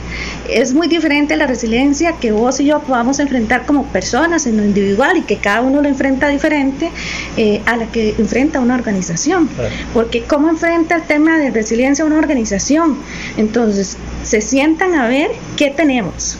[0.48, 4.64] Es muy diferente la resiliencia que vos y yo podamos enfrentar como personas en lo
[4.64, 6.90] individual y que cada uno lo enfrenta diferente
[7.36, 9.48] eh, a la que enfrenta una organización.
[9.94, 12.98] Porque ¿cómo enfrenta el tema de resiliencia una organización?
[13.36, 16.38] Entonces, se sientan a ver qué tenemos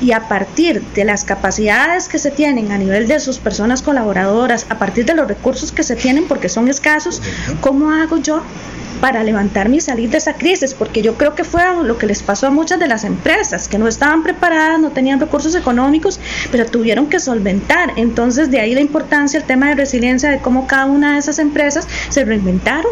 [0.00, 4.66] y a partir de las capacidades que se tienen a nivel de sus personas colaboradoras,
[4.68, 7.20] a partir de los recursos que se tienen porque son escasos,
[7.60, 8.42] ¿cómo hago yo
[9.00, 12.22] para levantarme y salir de esa crisis, porque yo creo que fue lo que les
[12.22, 16.20] pasó a muchas de las empresas, que no estaban preparadas, no tenían recursos económicos,
[16.50, 17.92] pero tuvieron que solventar.
[17.96, 21.38] Entonces, de ahí la importancia, el tema de resiliencia, de cómo cada una de esas
[21.38, 22.90] empresas se reinventaron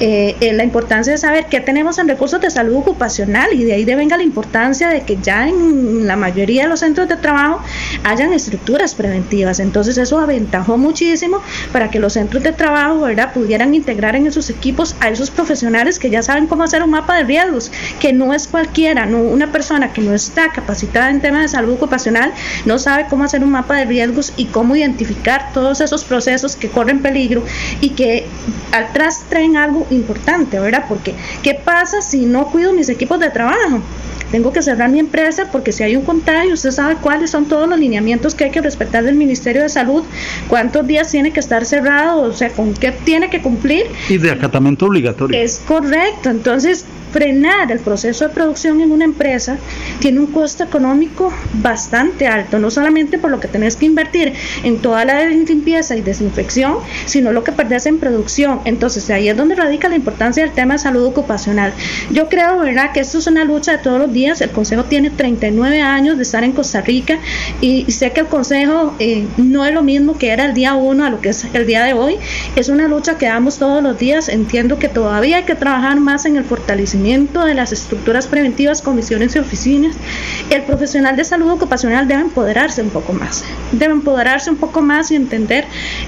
[0.00, 3.72] eh, eh, la importancia de saber qué tenemos en recursos de salud ocupacional y de
[3.72, 7.16] ahí de venga la importancia de que ya en la mayoría de los centros de
[7.16, 7.60] trabajo
[8.04, 9.58] hayan estructuras preventivas.
[9.58, 14.94] Entonces eso aventajó muchísimo para que los centros de trabajo pudieran integrar en sus equipos
[15.00, 17.70] a profesionales que ya saben cómo hacer un mapa de riesgos,
[18.00, 21.74] que no es cualquiera, no una persona que no está capacitada en temas de salud
[21.74, 22.32] ocupacional
[22.64, 26.68] no sabe cómo hacer un mapa de riesgos y cómo identificar todos esos procesos que
[26.68, 27.42] corren peligro
[27.80, 28.26] y que
[28.72, 30.84] atrás traen algo importante, ¿verdad?
[30.88, 33.82] Porque, ¿qué pasa si no cuido mis equipos de trabajo?
[34.30, 37.68] Tengo que cerrar mi empresa porque si hay un contagio, usted sabe cuáles son todos
[37.68, 40.04] los lineamientos que hay que respetar del Ministerio de Salud,
[40.48, 43.86] cuántos días tiene que estar cerrado, o sea, con qué tiene que cumplir.
[44.08, 45.38] Y de acatamiento obligatorio.
[45.40, 46.30] Es correcto.
[46.30, 49.58] Entonces, frenar el proceso de producción en una empresa
[50.00, 54.78] tiene un costo económico bastante alto, no solamente por lo que tenés que invertir en
[54.78, 58.60] toda la limpieza y desinfección, sino lo que perdés en producción.
[58.64, 61.72] Entonces ahí es donde radica la importancia del tema de salud ocupacional.
[62.10, 64.40] Yo creo, ¿verdad?, que esto es una lucha de todos los días.
[64.40, 67.18] El Consejo tiene 39 años de estar en Costa Rica
[67.60, 71.04] y sé que el Consejo eh, no es lo mismo que era el día 1
[71.04, 72.16] a lo que es el día de hoy.
[72.56, 74.28] Es una lucha que damos todos los días.
[74.28, 78.82] Entiendo que todavía hay que trabajar más en el fortalecimiento fortalecimiento de las estructuras preventivas,
[78.82, 79.96] comisiones y oficinas,
[80.50, 85.10] el profesional de salud ocupacional debe empoderarse un poco más, debe empoderarse un poco más
[85.10, 85.64] y entender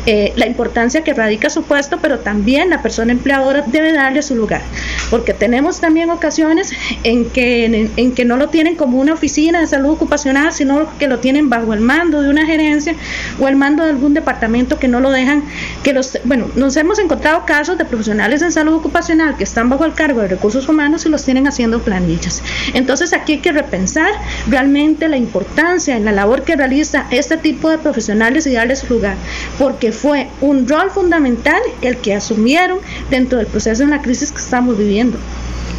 [0.07, 4.35] eh, la importancia que radica su puesto, pero también la persona empleadora debe darle su
[4.35, 4.63] lugar,
[5.11, 6.73] porque tenemos también ocasiones
[7.05, 11.07] en que, en, que no lo tienen como una oficina de salud ocupacional, sino que
[11.07, 12.95] lo tienen bajo el mando de una gerencia
[13.39, 15.45] o el mando de algún departamento que no lo dejan,
[15.85, 19.85] que los, bueno, nos hemos encontrado casos de profesionales en salud ocupacional que están bajo
[19.85, 22.43] el cargo de recursos humanos y los tienen haciendo planillas.
[22.73, 24.11] Entonces aquí hay que repensar
[24.49, 29.17] realmente la importancia en la labor que realiza este tipo de profesionales y darles lugar,
[29.59, 32.79] porque fue un rol fundamental el que asumieron
[33.11, 35.19] dentro del proceso de la crisis que estamos viviendo.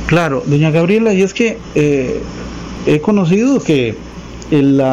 [0.06, 2.22] Claro, doña Gabriela, y es que eh,
[2.86, 3.96] he conocido que
[4.52, 4.84] el,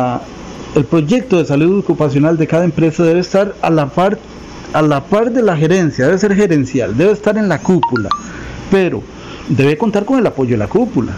[0.74, 4.18] el proyecto de salud ocupacional de cada empresa debe estar a la par
[4.72, 8.10] a la par de la gerencia, debe ser gerencial, debe estar en la cúpula,
[8.70, 9.02] pero
[9.48, 11.12] debe contar con el apoyo de la cúpula,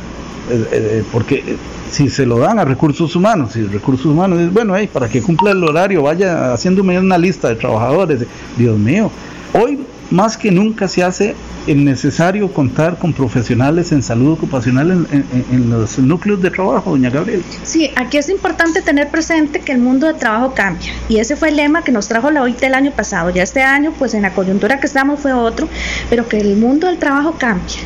[0.51, 1.57] eh, eh, porque
[1.91, 5.51] si se lo dan a recursos humanos, si recursos humanos es bueno, para que cumpla
[5.51, 8.27] el horario, vaya haciéndome una lista de trabajadores,
[8.57, 9.11] Dios mío,
[9.53, 9.81] hoy
[10.11, 11.35] más que nunca se hace
[11.67, 17.45] necesario contar con profesionales en salud ocupacional en, los núcleos de trabajo, doña Gabriela.
[17.63, 21.51] Sí, aquí es importante tener presente que el mundo de trabajo cambia y ese fue
[21.51, 23.31] el lema que nos trajo la OIT el año pasado.
[23.31, 25.69] Ya este año, pues en la coyuntura que estamos fue otro,
[26.09, 27.77] pero que el mundo del trabajo cambia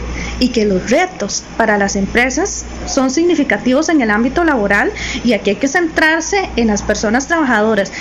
[0.41, 4.93] y que los retos para las empresas son significativos en el ámbito laboral
[5.25, 7.93] y aquí hay que centrarse en las personas trabajadoras.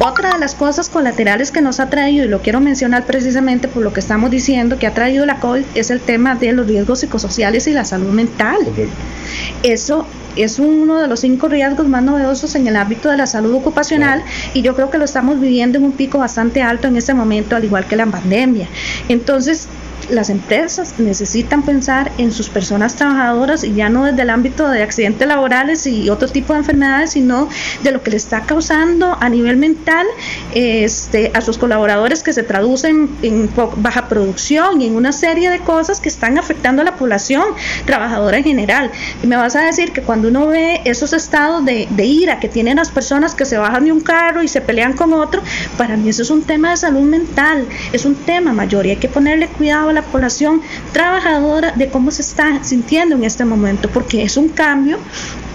[0.00, 3.82] Otra de las cosas colaterales que nos ha traído, y lo quiero mencionar precisamente por
[3.82, 7.00] lo que estamos diciendo, que ha traído la COVID, es el tema de los riesgos
[7.00, 8.58] psicosociales y la salud mental.
[9.62, 13.54] Eso es uno de los cinco riesgos más novedosos en el ámbito de la salud
[13.54, 14.24] ocupacional
[14.54, 17.54] y yo creo que lo estamos viviendo en un pico bastante alto en este momento,
[17.54, 18.66] al igual que la pandemia.
[19.08, 19.68] Entonces,
[20.10, 24.82] las empresas necesitan pensar en sus personas trabajadoras y ya no desde el ámbito de
[24.82, 27.48] accidentes laborales y otro tipo de enfermedades, sino
[27.82, 30.06] de lo que le está causando a nivel mental
[30.54, 35.60] este, a sus colaboradores que se traducen en baja producción y en una serie de
[35.60, 37.44] cosas que están afectando a la población
[37.86, 38.90] trabajadora en general.
[39.22, 42.76] Y me vas a decir que cuando uno ve esos estados de, ira que tienen
[42.76, 45.42] las personas que se bajan de un carro y se pelean con otro,
[45.78, 48.96] para mí eso es un tema de salud mental, es un tema mayor y hay
[48.96, 54.22] que ponerle cuidado la población trabajadora de cómo se está sintiendo en este momento, porque
[54.22, 54.98] es un cambio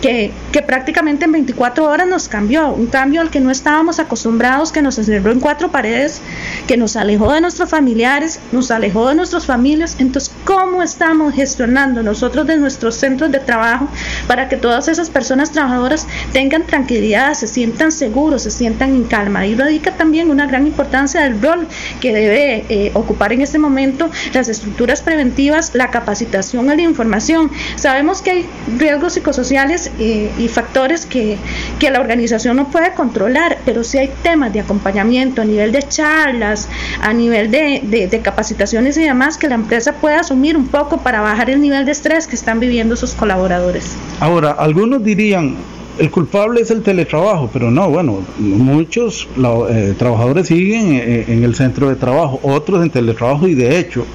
[0.02, 4.72] que, que, prácticamente en 24 horas nos cambió, un cambio al que no estábamos acostumbrados,
[4.72, 6.22] que nos encerró en cuatro paredes,
[6.68, 9.98] que nos alejó de nuestros familiares, nos alejó de nuestras familias.
[10.00, 13.88] Entonces, ¿cómo estamos gestionando nosotros de nuestros centros de trabajo
[14.28, 19.40] para que todas esas personas trabajadoras tengan tranquilidad, se sientan seguros, se sientan en calma?
[19.42, 21.68] Ahí radica también una gran importancia del rol
[22.00, 27.52] que debe eh, ocupar en este momento las estructuras preventivas, la capacitación y la información.
[27.76, 28.46] Sabemos que hay
[28.78, 31.38] riesgos psicosociales y factores que,
[31.80, 35.84] que, la organización no puede controlar, pero si hay temas de acompañamiento a nivel de
[35.84, 36.70] charlas,
[37.02, 41.22] a nivel de, de, capacitaciones y demás que la empresa puede asumir un poco para
[41.22, 43.96] bajar el nivel de estrés que están viviendo sus colaboradores.
[44.20, 45.56] Ahora, algunos dirían,
[45.98, 49.28] el culpable es el teletrabajo, pero no, bueno, muchos
[49.70, 54.06] eh, trabajadores siguen eh, en el centro de trabajo, otros en teletrabajo y de hecho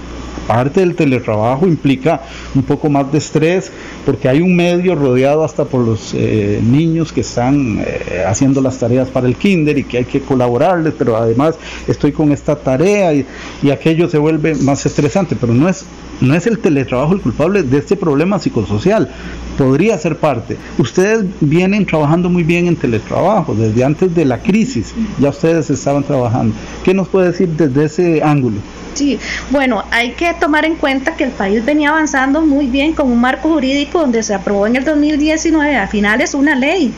[0.47, 2.23] parte del teletrabajo implica
[2.55, 3.71] un poco más de estrés
[4.05, 8.79] porque hay un medio rodeado hasta por los eh, niños que están eh, haciendo las
[8.79, 11.57] tareas para el kinder y que hay que colaborarles, pero además
[11.89, 13.27] estoy con esta tarea y,
[13.63, 15.85] y aquello se vuelve más estresante, pero no es
[16.21, 19.11] no es el teletrabajo el culpable de este problema psicosocial,
[19.59, 20.57] podría ser parte.
[20.79, 26.05] Ustedes vienen trabajando muy bien en teletrabajo, desde antes de la crisis, ya ustedes estaban
[26.05, 26.55] trabajando.
[26.85, 28.59] ¿Qué nos puede decir desde ese ángulo?
[28.95, 29.19] Sí,
[29.51, 33.21] bueno, hay que tomar en cuenta que el país venía avanzando muy bien con un
[33.21, 36.93] marco jurídico donde se aprobó en el 2019 a finales una ley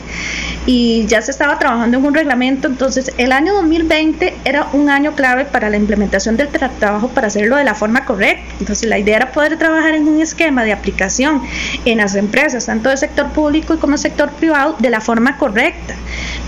[0.67, 5.13] y ya se estaba trabajando en un reglamento, entonces el año 2020 era un año
[5.13, 8.43] clave para la implementación del trabajo para hacerlo de la forma correcta.
[8.59, 11.41] Entonces la idea era poder trabajar en un esquema de aplicación
[11.85, 15.95] en las empresas, tanto del sector público como sector privado, de la forma correcta.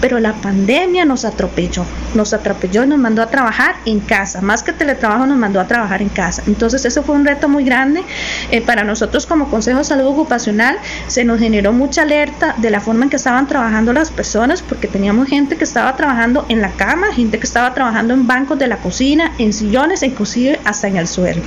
[0.01, 1.85] Pero la pandemia nos atropelló,
[2.15, 5.67] nos atropelló y nos mandó a trabajar en casa, más que teletrabajo nos mandó a
[5.67, 6.43] trabajar en casa.
[6.47, 8.03] Entonces eso fue un reto muy grande
[8.51, 10.77] eh, para nosotros como Consejo de Salud Ocupacional.
[11.07, 14.87] Se nos generó mucha alerta de la forma en que estaban trabajando las personas porque
[14.87, 18.67] teníamos gente que estaba trabajando en la cama, gente que estaba trabajando en bancos de
[18.67, 21.41] la cocina, en sillones, inclusive hasta en el suelo.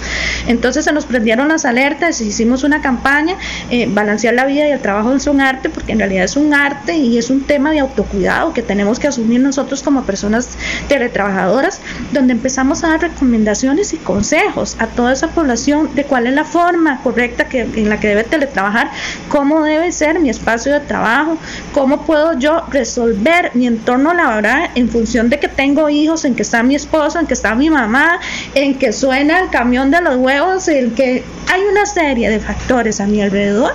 [0.47, 3.37] Entonces se nos prendieron las alertas, hicimos una campaña,
[3.71, 6.53] eh, balancear la vida y el trabajo es un arte porque en realidad es un
[6.53, 10.57] arte y es un tema de autocuidado cuidado que tenemos que asumir nosotros como personas
[10.89, 11.81] teletrabajadoras,
[12.13, 16.45] donde empezamos a dar recomendaciones y consejos a toda esa población de cuál es la
[16.45, 18.91] forma correcta que, en la que debe teletrabajar,
[19.29, 21.39] cómo debe ser mi espacio de trabajo,
[21.73, 26.43] cómo puedo yo resolver mi entorno laboral en función de que tengo hijos, en que
[26.43, 28.19] está mi esposo, en que está mi mamá,
[28.55, 33.01] en que suena el camión de los huevos, en que hay una serie de factores
[33.01, 33.73] a mi alrededor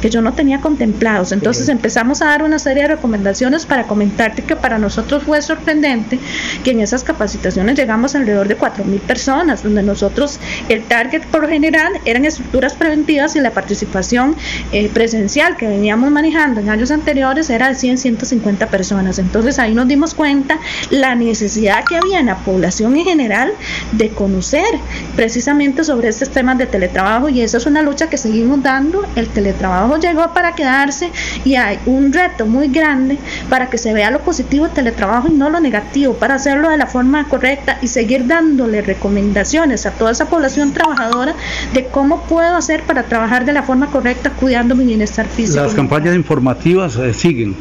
[0.00, 1.32] que yo no tenía contemplados.
[1.32, 6.18] Entonces empezamos a dar una serie de recomendaciones para comentarte que para nosotros fue sorprendente
[6.64, 10.38] que en esas capacitaciones llegamos alrededor de 4.000 personas, donde nosotros
[10.68, 14.36] el target por general eran estructuras preventivas y la participación
[14.72, 19.18] eh, presencial que veníamos manejando en años anteriores era de 100, 150 personas.
[19.18, 20.58] Entonces ahí nos dimos cuenta
[20.90, 23.52] la necesidad que había en la población en general
[23.92, 24.64] de conocer
[25.16, 29.28] precisamente sobre estos temas de teletrabajo y esa es una lucha que seguimos dando, el
[29.28, 31.10] teletrabajo llegó para quedarse
[31.44, 33.18] y hay un reto muy grande
[33.48, 36.76] para que se vea lo positivo del teletrabajo y no lo negativo, para hacerlo de
[36.76, 41.34] la forma correcta y seguir dándole recomendaciones a toda esa población trabajadora
[41.72, 45.62] de cómo puedo hacer para trabajar de la forma correcta cuidando mi bienestar físico.
[45.62, 47.56] Las campañas informativas eh, siguen.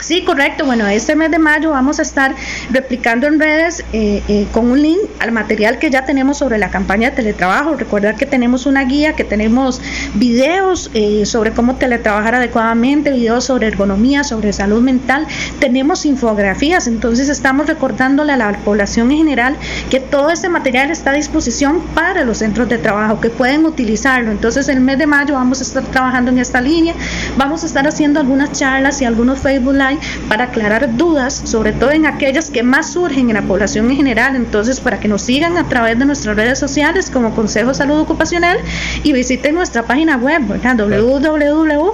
[0.00, 0.64] Sí, correcto.
[0.64, 2.32] Bueno, este mes de mayo vamos a estar
[2.70, 6.70] replicando en redes eh, eh, con un link al material que ya tenemos sobre la
[6.70, 7.74] campaña de teletrabajo.
[7.74, 9.80] Recordar que tenemos una guía, que tenemos
[10.14, 15.26] videos eh, sobre cómo teletrabajar adecuadamente, videos sobre ergonomía, sobre salud mental.
[15.58, 19.56] Tenemos infografías, entonces estamos recordándole a la población en general
[19.90, 24.30] que todo este material está a disposición para los centros de trabajo, que pueden utilizarlo.
[24.30, 26.94] Entonces, el mes de mayo vamos a estar trabajando en esta línea.
[27.36, 29.87] Vamos a estar haciendo algunas charlas y algunos Facebook Live
[30.28, 34.36] para aclarar dudas, sobre todo en aquellas que más surgen en la población en general.
[34.36, 38.58] Entonces, para que nos sigan a través de nuestras redes sociales como Consejo Salud Ocupacional
[39.02, 41.88] y visiten nuestra página web, www.cso.go.cr.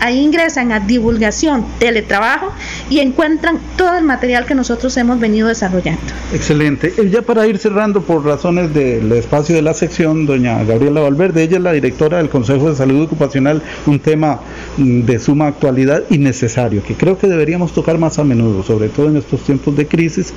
[0.00, 2.52] Ahí ingresan a divulgación, teletrabajo
[2.90, 6.02] y encuentran todo el material que nosotros hemos venido desarrollando.
[6.32, 6.92] Excelente.
[6.96, 11.42] Eh, ya para ir cerrando por razones del espacio de la sección, doña Gabriela Valverde,
[11.42, 14.40] ella es la directora del Consejo de Salud Ocupacional, un tema
[14.84, 19.08] de suma actualidad y necesario, que creo que deberíamos tocar más a menudo, sobre todo
[19.08, 20.34] en estos tiempos de crisis,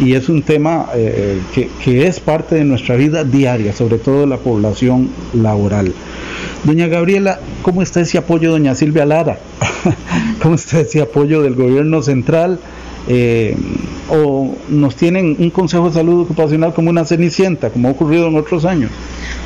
[0.00, 4.20] y es un tema eh, que, que es parte de nuestra vida diaria, sobre todo
[4.20, 5.92] de la población laboral.
[6.64, 9.38] Doña Gabriela, ¿cómo está ese apoyo, doña Silvia Lara?
[10.42, 12.58] ¿Cómo está ese apoyo del gobierno central?
[13.08, 13.56] Eh,
[14.10, 18.36] o nos tienen un Consejo de Salud Ocupacional como una cenicienta, como ha ocurrido en
[18.36, 18.90] otros años?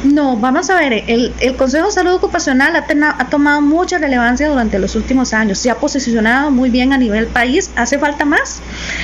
[0.04, 2.84] No, vamos a ver, el, Consejo de Salud Ocupacional ha,
[3.18, 7.26] ha, tomado mucha relevancia durante los últimos años, se ha posicionado muy bien a nivel
[7.26, 8.60] país, hace falta más,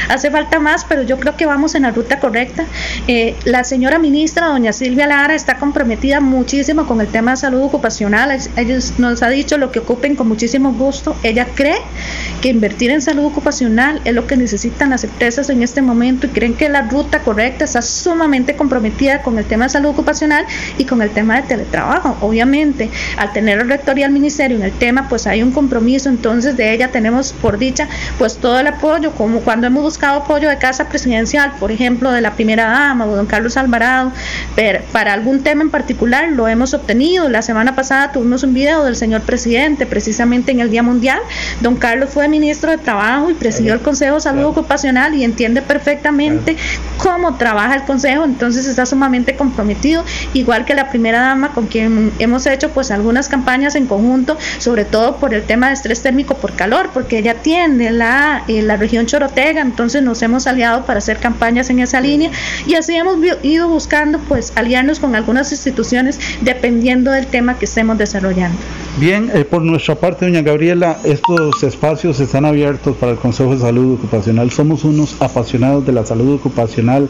[0.08, 2.64] hace falta más, pero yo creo que vamos en la ruta correcta.
[3.06, 7.62] Eh, la señora ministra, doña Silvia Lara, está comprometida muchísimo con el tema de salud
[7.62, 11.78] ocupacional, ella nos ha dicho lo que ocupen con muchísimo gusto, ella cree
[12.40, 16.30] que invertir en salud ocupacional es lo que necesitan las empresas en este momento y
[16.30, 20.44] creen que la ruta correcta está sumamente comprometida con el tema de salud ocupacional
[20.78, 22.16] y con el tema de teletrabajo.
[22.20, 26.08] Obviamente, al tener el rector y al ministerio en el tema, pues hay un compromiso,
[26.08, 27.88] entonces de ella tenemos por dicha
[28.18, 32.20] pues todo el apoyo, como cuando hemos buscado apoyo de casa presidencial, por ejemplo, de
[32.20, 34.12] la primera dama o don Carlos Alvarado,
[34.56, 37.28] pero para algún tema en particular lo hemos obtenido.
[37.28, 41.20] La semana pasada tuvimos un video del señor presidente, precisamente en el Día Mundial.
[41.60, 46.56] Don Carlos fue ministro de Trabajo y presidió el Consejo Salud Ocupacional y entiende perfectamente
[46.98, 50.04] cómo trabaja el Consejo, entonces está sumamente comprometido,
[50.34, 54.84] igual que la primera dama con quien hemos hecho pues algunas campañas en conjunto, sobre
[54.84, 58.76] todo por el tema de estrés térmico por calor, porque ella tiene la, eh, la
[58.76, 62.30] región Chorotega, entonces nos hemos aliado para hacer campañas en esa línea
[62.68, 67.98] y así hemos ido buscando pues aliarnos con algunas instituciones dependiendo del tema que estemos
[67.98, 68.58] desarrollando.
[69.00, 73.58] Bien, eh, por nuestra parte, doña Gabriela, estos espacios están abiertos para el Consejo de
[73.58, 74.50] Salud Ocupacional.
[74.50, 77.08] Somos unos apasionados de la salud ocupacional.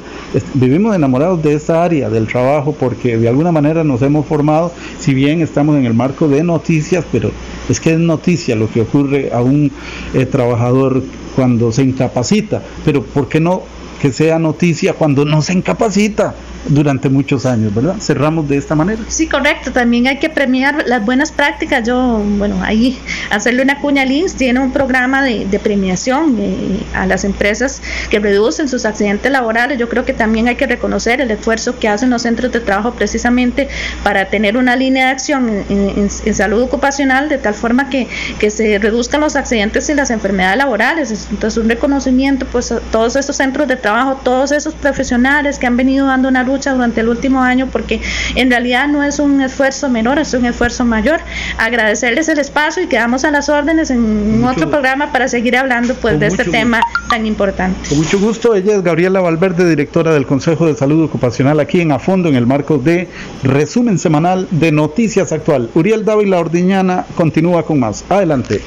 [0.54, 4.70] Vivimos enamorados de esta área del trabajo porque de alguna manera nos hemos formado,
[5.00, 7.32] si bien estamos en el marco de noticias, pero
[7.68, 9.72] es que es noticia lo que ocurre a un
[10.14, 11.02] eh, trabajador
[11.34, 12.62] cuando se incapacita.
[12.84, 13.62] Pero ¿por qué no
[14.00, 16.34] que sea noticia cuando no se incapacita?
[16.66, 17.96] durante muchos años, ¿verdad?
[18.00, 19.00] Cerramos de esta manera.
[19.08, 19.72] Sí, correcto.
[19.72, 21.86] También hay que premiar las buenas prácticas.
[21.86, 22.98] Yo, bueno, ahí
[23.30, 28.18] hacerle una cuña al INS tiene un programa de, premiación eh, a las empresas que
[28.18, 29.78] reducen sus accidentes laborales.
[29.78, 32.92] Yo creo que también hay que reconocer el esfuerzo que hacen los centros de trabajo
[32.92, 33.68] precisamente
[34.02, 38.06] para tener una línea de acción en, salud ocupacional de tal forma que,
[38.38, 41.26] que, se reduzcan los accidentes y las enfermedades laborales.
[41.30, 45.66] Entonces, un reconocimiento pues a todos estos centros de trabajo trabajo todos esos profesionales que
[45.66, 48.00] han venido dando una lucha durante el último año, porque
[48.36, 51.18] en realidad no es un esfuerzo menor, es un esfuerzo mayor.
[51.58, 56.20] Agradecerles el espacio y quedamos a las órdenes en otro programa para seguir hablando pues
[56.20, 57.88] de este tema tan importante.
[57.88, 61.90] Con mucho gusto, ella es Gabriela Valverde, directora del Consejo de Salud Ocupacional aquí en
[61.90, 63.08] A Fondo en el marco de
[63.42, 65.68] resumen semanal de Noticias Actual.
[65.74, 68.04] Uriel Dávila Ordiñana continúa con más.
[68.08, 68.60] Adelante.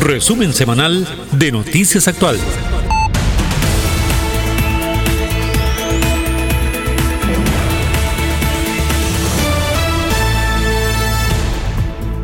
[0.00, 2.38] Resumen semanal de Noticias Actual.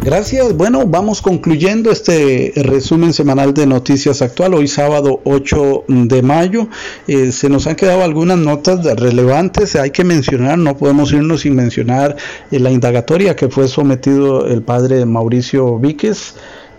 [0.04, 0.56] Gracias.
[0.56, 4.54] Bueno, vamos concluyendo este resumen semanal de Noticias Actual.
[4.54, 6.66] Hoy sábado 8 de mayo.
[7.06, 9.76] Eh, se nos han quedado algunas notas relevantes.
[9.76, 12.16] Hay que mencionar, no podemos irnos sin mencionar
[12.50, 16.34] eh, la indagatoria que fue sometido el padre Mauricio Víquez.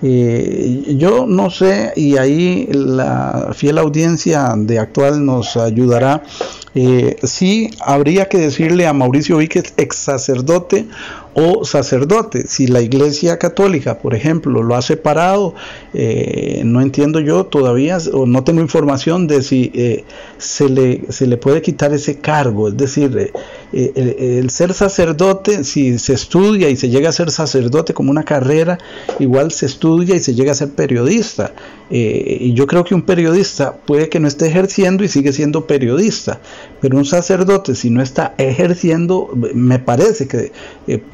[0.06, 6.24] Eh, yo no sé, y ahí la fiel audiencia de actual nos ayudará.
[6.76, 10.88] Eh, sí, habría que decirle a Mauricio Víquez, ex sacerdote,
[11.34, 12.48] o sacerdote.
[12.48, 15.56] Si la Iglesia Católica, por ejemplo, lo ha separado,
[15.94, 20.04] eh, no entiendo yo todavía, o no tengo información de si eh,
[20.38, 22.68] se, le, se le puede quitar ese cargo.
[22.68, 23.32] Es decir,
[23.74, 28.24] eh, el, ser sacerdote, si se estudia y se llega a ser sacerdote como una
[28.24, 28.78] carrera,
[29.20, 31.54] igual se estudia y se llega a ser periodista.
[31.96, 36.40] Y yo creo que un periodista puede que no esté ejerciendo y sigue siendo periodista,
[36.82, 40.52] pero un sacerdote, si no está ejerciendo, me parece que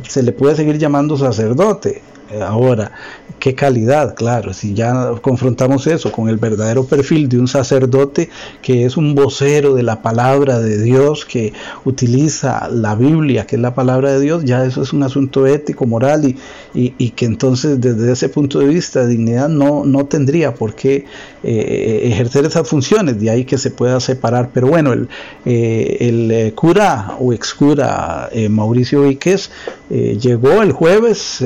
[0.08, 2.02] se le puede seguir llamando sacerdote.
[2.32, 2.92] Eh, ahora,
[3.40, 8.30] qué calidad, claro, si ya confrontamos eso con el verdadero perfil de un sacerdote
[8.62, 11.54] que es un vocero de la palabra de Dios, que
[11.86, 15.88] utiliza la Biblia, que es la palabra de Dios, ya eso es un asunto ético,
[15.88, 20.76] moral y, y, que entonces desde ese punto de vista dignidad no, no tendría por
[20.76, 21.06] qué
[21.44, 24.52] eh, ejercer esas funciones, de ahí que se pueda separar.
[24.54, 25.08] Pero bueno, el,
[25.46, 29.50] eh, el cura o excura Mauricio Víquez
[29.90, 31.42] llegó el jueves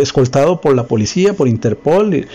[0.00, 2.26] escoltado por la policía, por Interpol,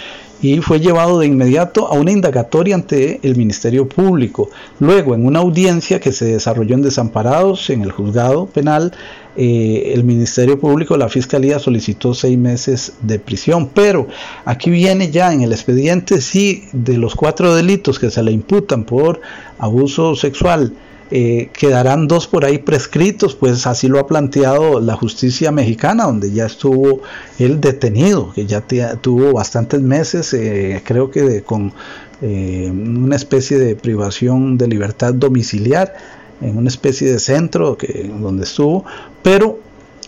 [0.42, 4.50] y fue llevado de inmediato a una indagatoria ante el Ministerio Público.
[4.80, 8.94] Luego, en una audiencia que se desarrolló en Desamparados, en el juzgado penal,
[9.36, 13.70] eh, el Ministerio Público, la Fiscalía solicitó seis meses de prisión.
[13.74, 14.08] Pero
[14.46, 18.86] aquí viene ya en el expediente, sí, de los cuatro delitos que se le imputan
[18.86, 19.20] por
[19.58, 20.74] abuso sexual,
[21.12, 26.32] eh, quedarán dos por ahí prescritos, pues así lo ha planteado la justicia mexicana, donde
[26.32, 27.02] ya estuvo
[27.40, 28.62] él detenido, que ya
[29.02, 31.74] tuvo bastantes meses, eh, creo que con
[32.22, 35.96] eh, una especie de privación de libertad domiciliar,
[36.42, 38.86] en una especie de centro que, donde estuvo,
[39.24, 39.60] pero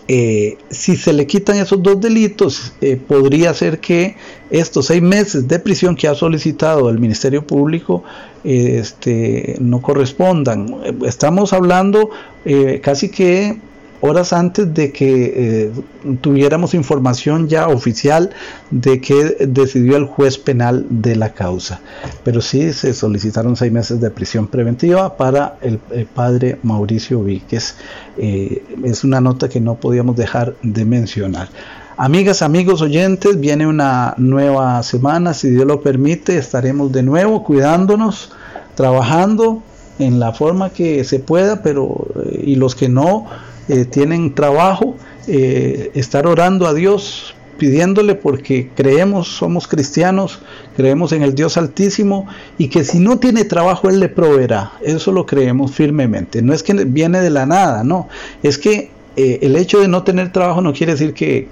[0.08, 4.16] eh, si se le quitan esos dos delitos, eh, podría ser que
[4.50, 8.02] estos seis meses de prisión que ha solicitado el Ministerio Público
[8.44, 10.82] este, no correspondan.
[11.06, 12.10] Estamos hablando
[12.44, 13.56] eh, casi que
[14.02, 15.72] horas antes de que eh,
[16.20, 18.30] tuviéramos información ya oficial
[18.70, 21.80] de que decidió el juez penal de la causa.
[22.24, 27.76] Pero sí se solicitaron seis meses de prisión preventiva para el, padre Mauricio Víquez.
[28.18, 31.48] Eh, es una nota que no podíamos dejar de mencionar.
[31.96, 38.32] Amigas, amigos oyentes, viene una nueva semana, si Dios lo permite, estaremos de nuevo cuidándonos,
[38.74, 39.62] trabajando
[40.00, 43.26] en la forma que se pueda, pero eh, y los que no,
[43.68, 44.96] eh, tienen trabajo,
[45.26, 50.40] eh, estar orando a Dios, pidiéndole porque creemos, somos cristianos,
[50.76, 52.26] creemos en el Dios Altísimo
[52.58, 54.72] y que si no tiene trabajo Él le proveerá.
[54.82, 56.42] Eso lo creemos firmemente.
[56.42, 58.08] No es que viene de la nada, no.
[58.42, 61.48] Es que eh, el hecho de no tener trabajo no quiere decir que,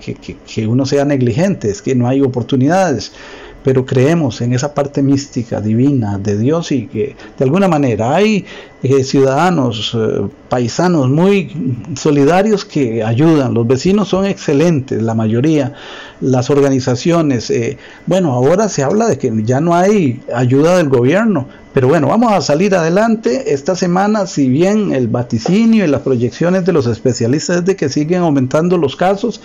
[0.52, 3.12] que uno sea negligente, es que no hay oportunidades
[3.62, 8.44] pero creemos en esa parte mística, divina de Dios y que de alguna manera hay
[8.82, 13.52] eh, ciudadanos, eh, paisanos muy solidarios que ayudan.
[13.52, 15.74] Los vecinos son excelentes, la mayoría,
[16.22, 17.50] las organizaciones.
[17.50, 22.08] Eh, bueno, ahora se habla de que ya no hay ayuda del gobierno, pero bueno,
[22.08, 23.52] vamos a salir adelante.
[23.52, 27.90] Esta semana, si bien el vaticinio y las proyecciones de los especialistas es de que
[27.90, 29.42] siguen aumentando los casos,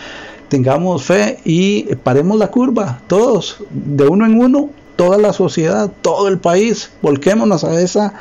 [0.48, 6.28] tengamos fe y paremos la curva, todos, de uno en uno, toda la sociedad, todo
[6.28, 8.14] el país, volquémonos a esa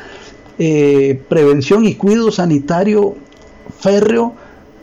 [0.59, 3.14] eh, prevención y cuidado sanitario
[3.81, 4.35] férreo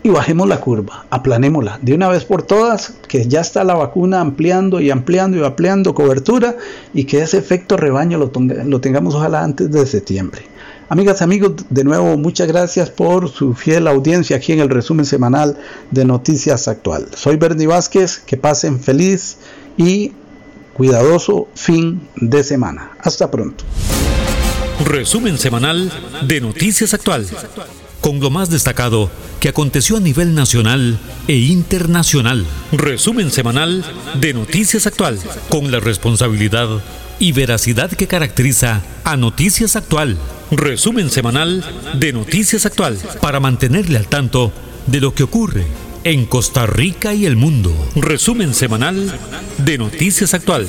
[0.02, 4.20] y bajemos la curva, aplanémosla de una vez por todas, que ya está la vacuna
[4.20, 6.56] ampliando y ampliando y ampliando cobertura
[6.92, 8.32] y que ese efecto rebaño lo,
[8.64, 10.51] lo tengamos ojalá antes de septiembre.
[10.92, 15.56] Amigas, amigos, de nuevo muchas gracias por su fiel audiencia aquí en el resumen semanal
[15.90, 17.06] de Noticias Actual.
[17.16, 19.38] Soy Bernie Vázquez, que pasen feliz
[19.78, 20.12] y
[20.74, 22.90] cuidadoso fin de semana.
[23.00, 23.64] Hasta pronto.
[24.84, 25.90] Resumen semanal
[26.28, 27.26] de Noticias Actual.
[28.02, 29.08] Con lo más destacado
[29.40, 32.44] que aconteció a nivel nacional e internacional.
[32.70, 33.82] Resumen semanal
[34.20, 35.18] de Noticias Actual.
[35.48, 36.68] Con la responsabilidad
[37.22, 40.18] y veracidad que caracteriza a Noticias Actual.
[40.50, 41.64] Resumen semanal
[41.94, 42.98] de Noticias Actual.
[43.20, 44.52] Para mantenerle al tanto
[44.88, 45.64] de lo que ocurre
[46.02, 47.72] en Costa Rica y el mundo.
[47.94, 49.16] Resumen semanal
[49.58, 50.66] de Noticias Actual.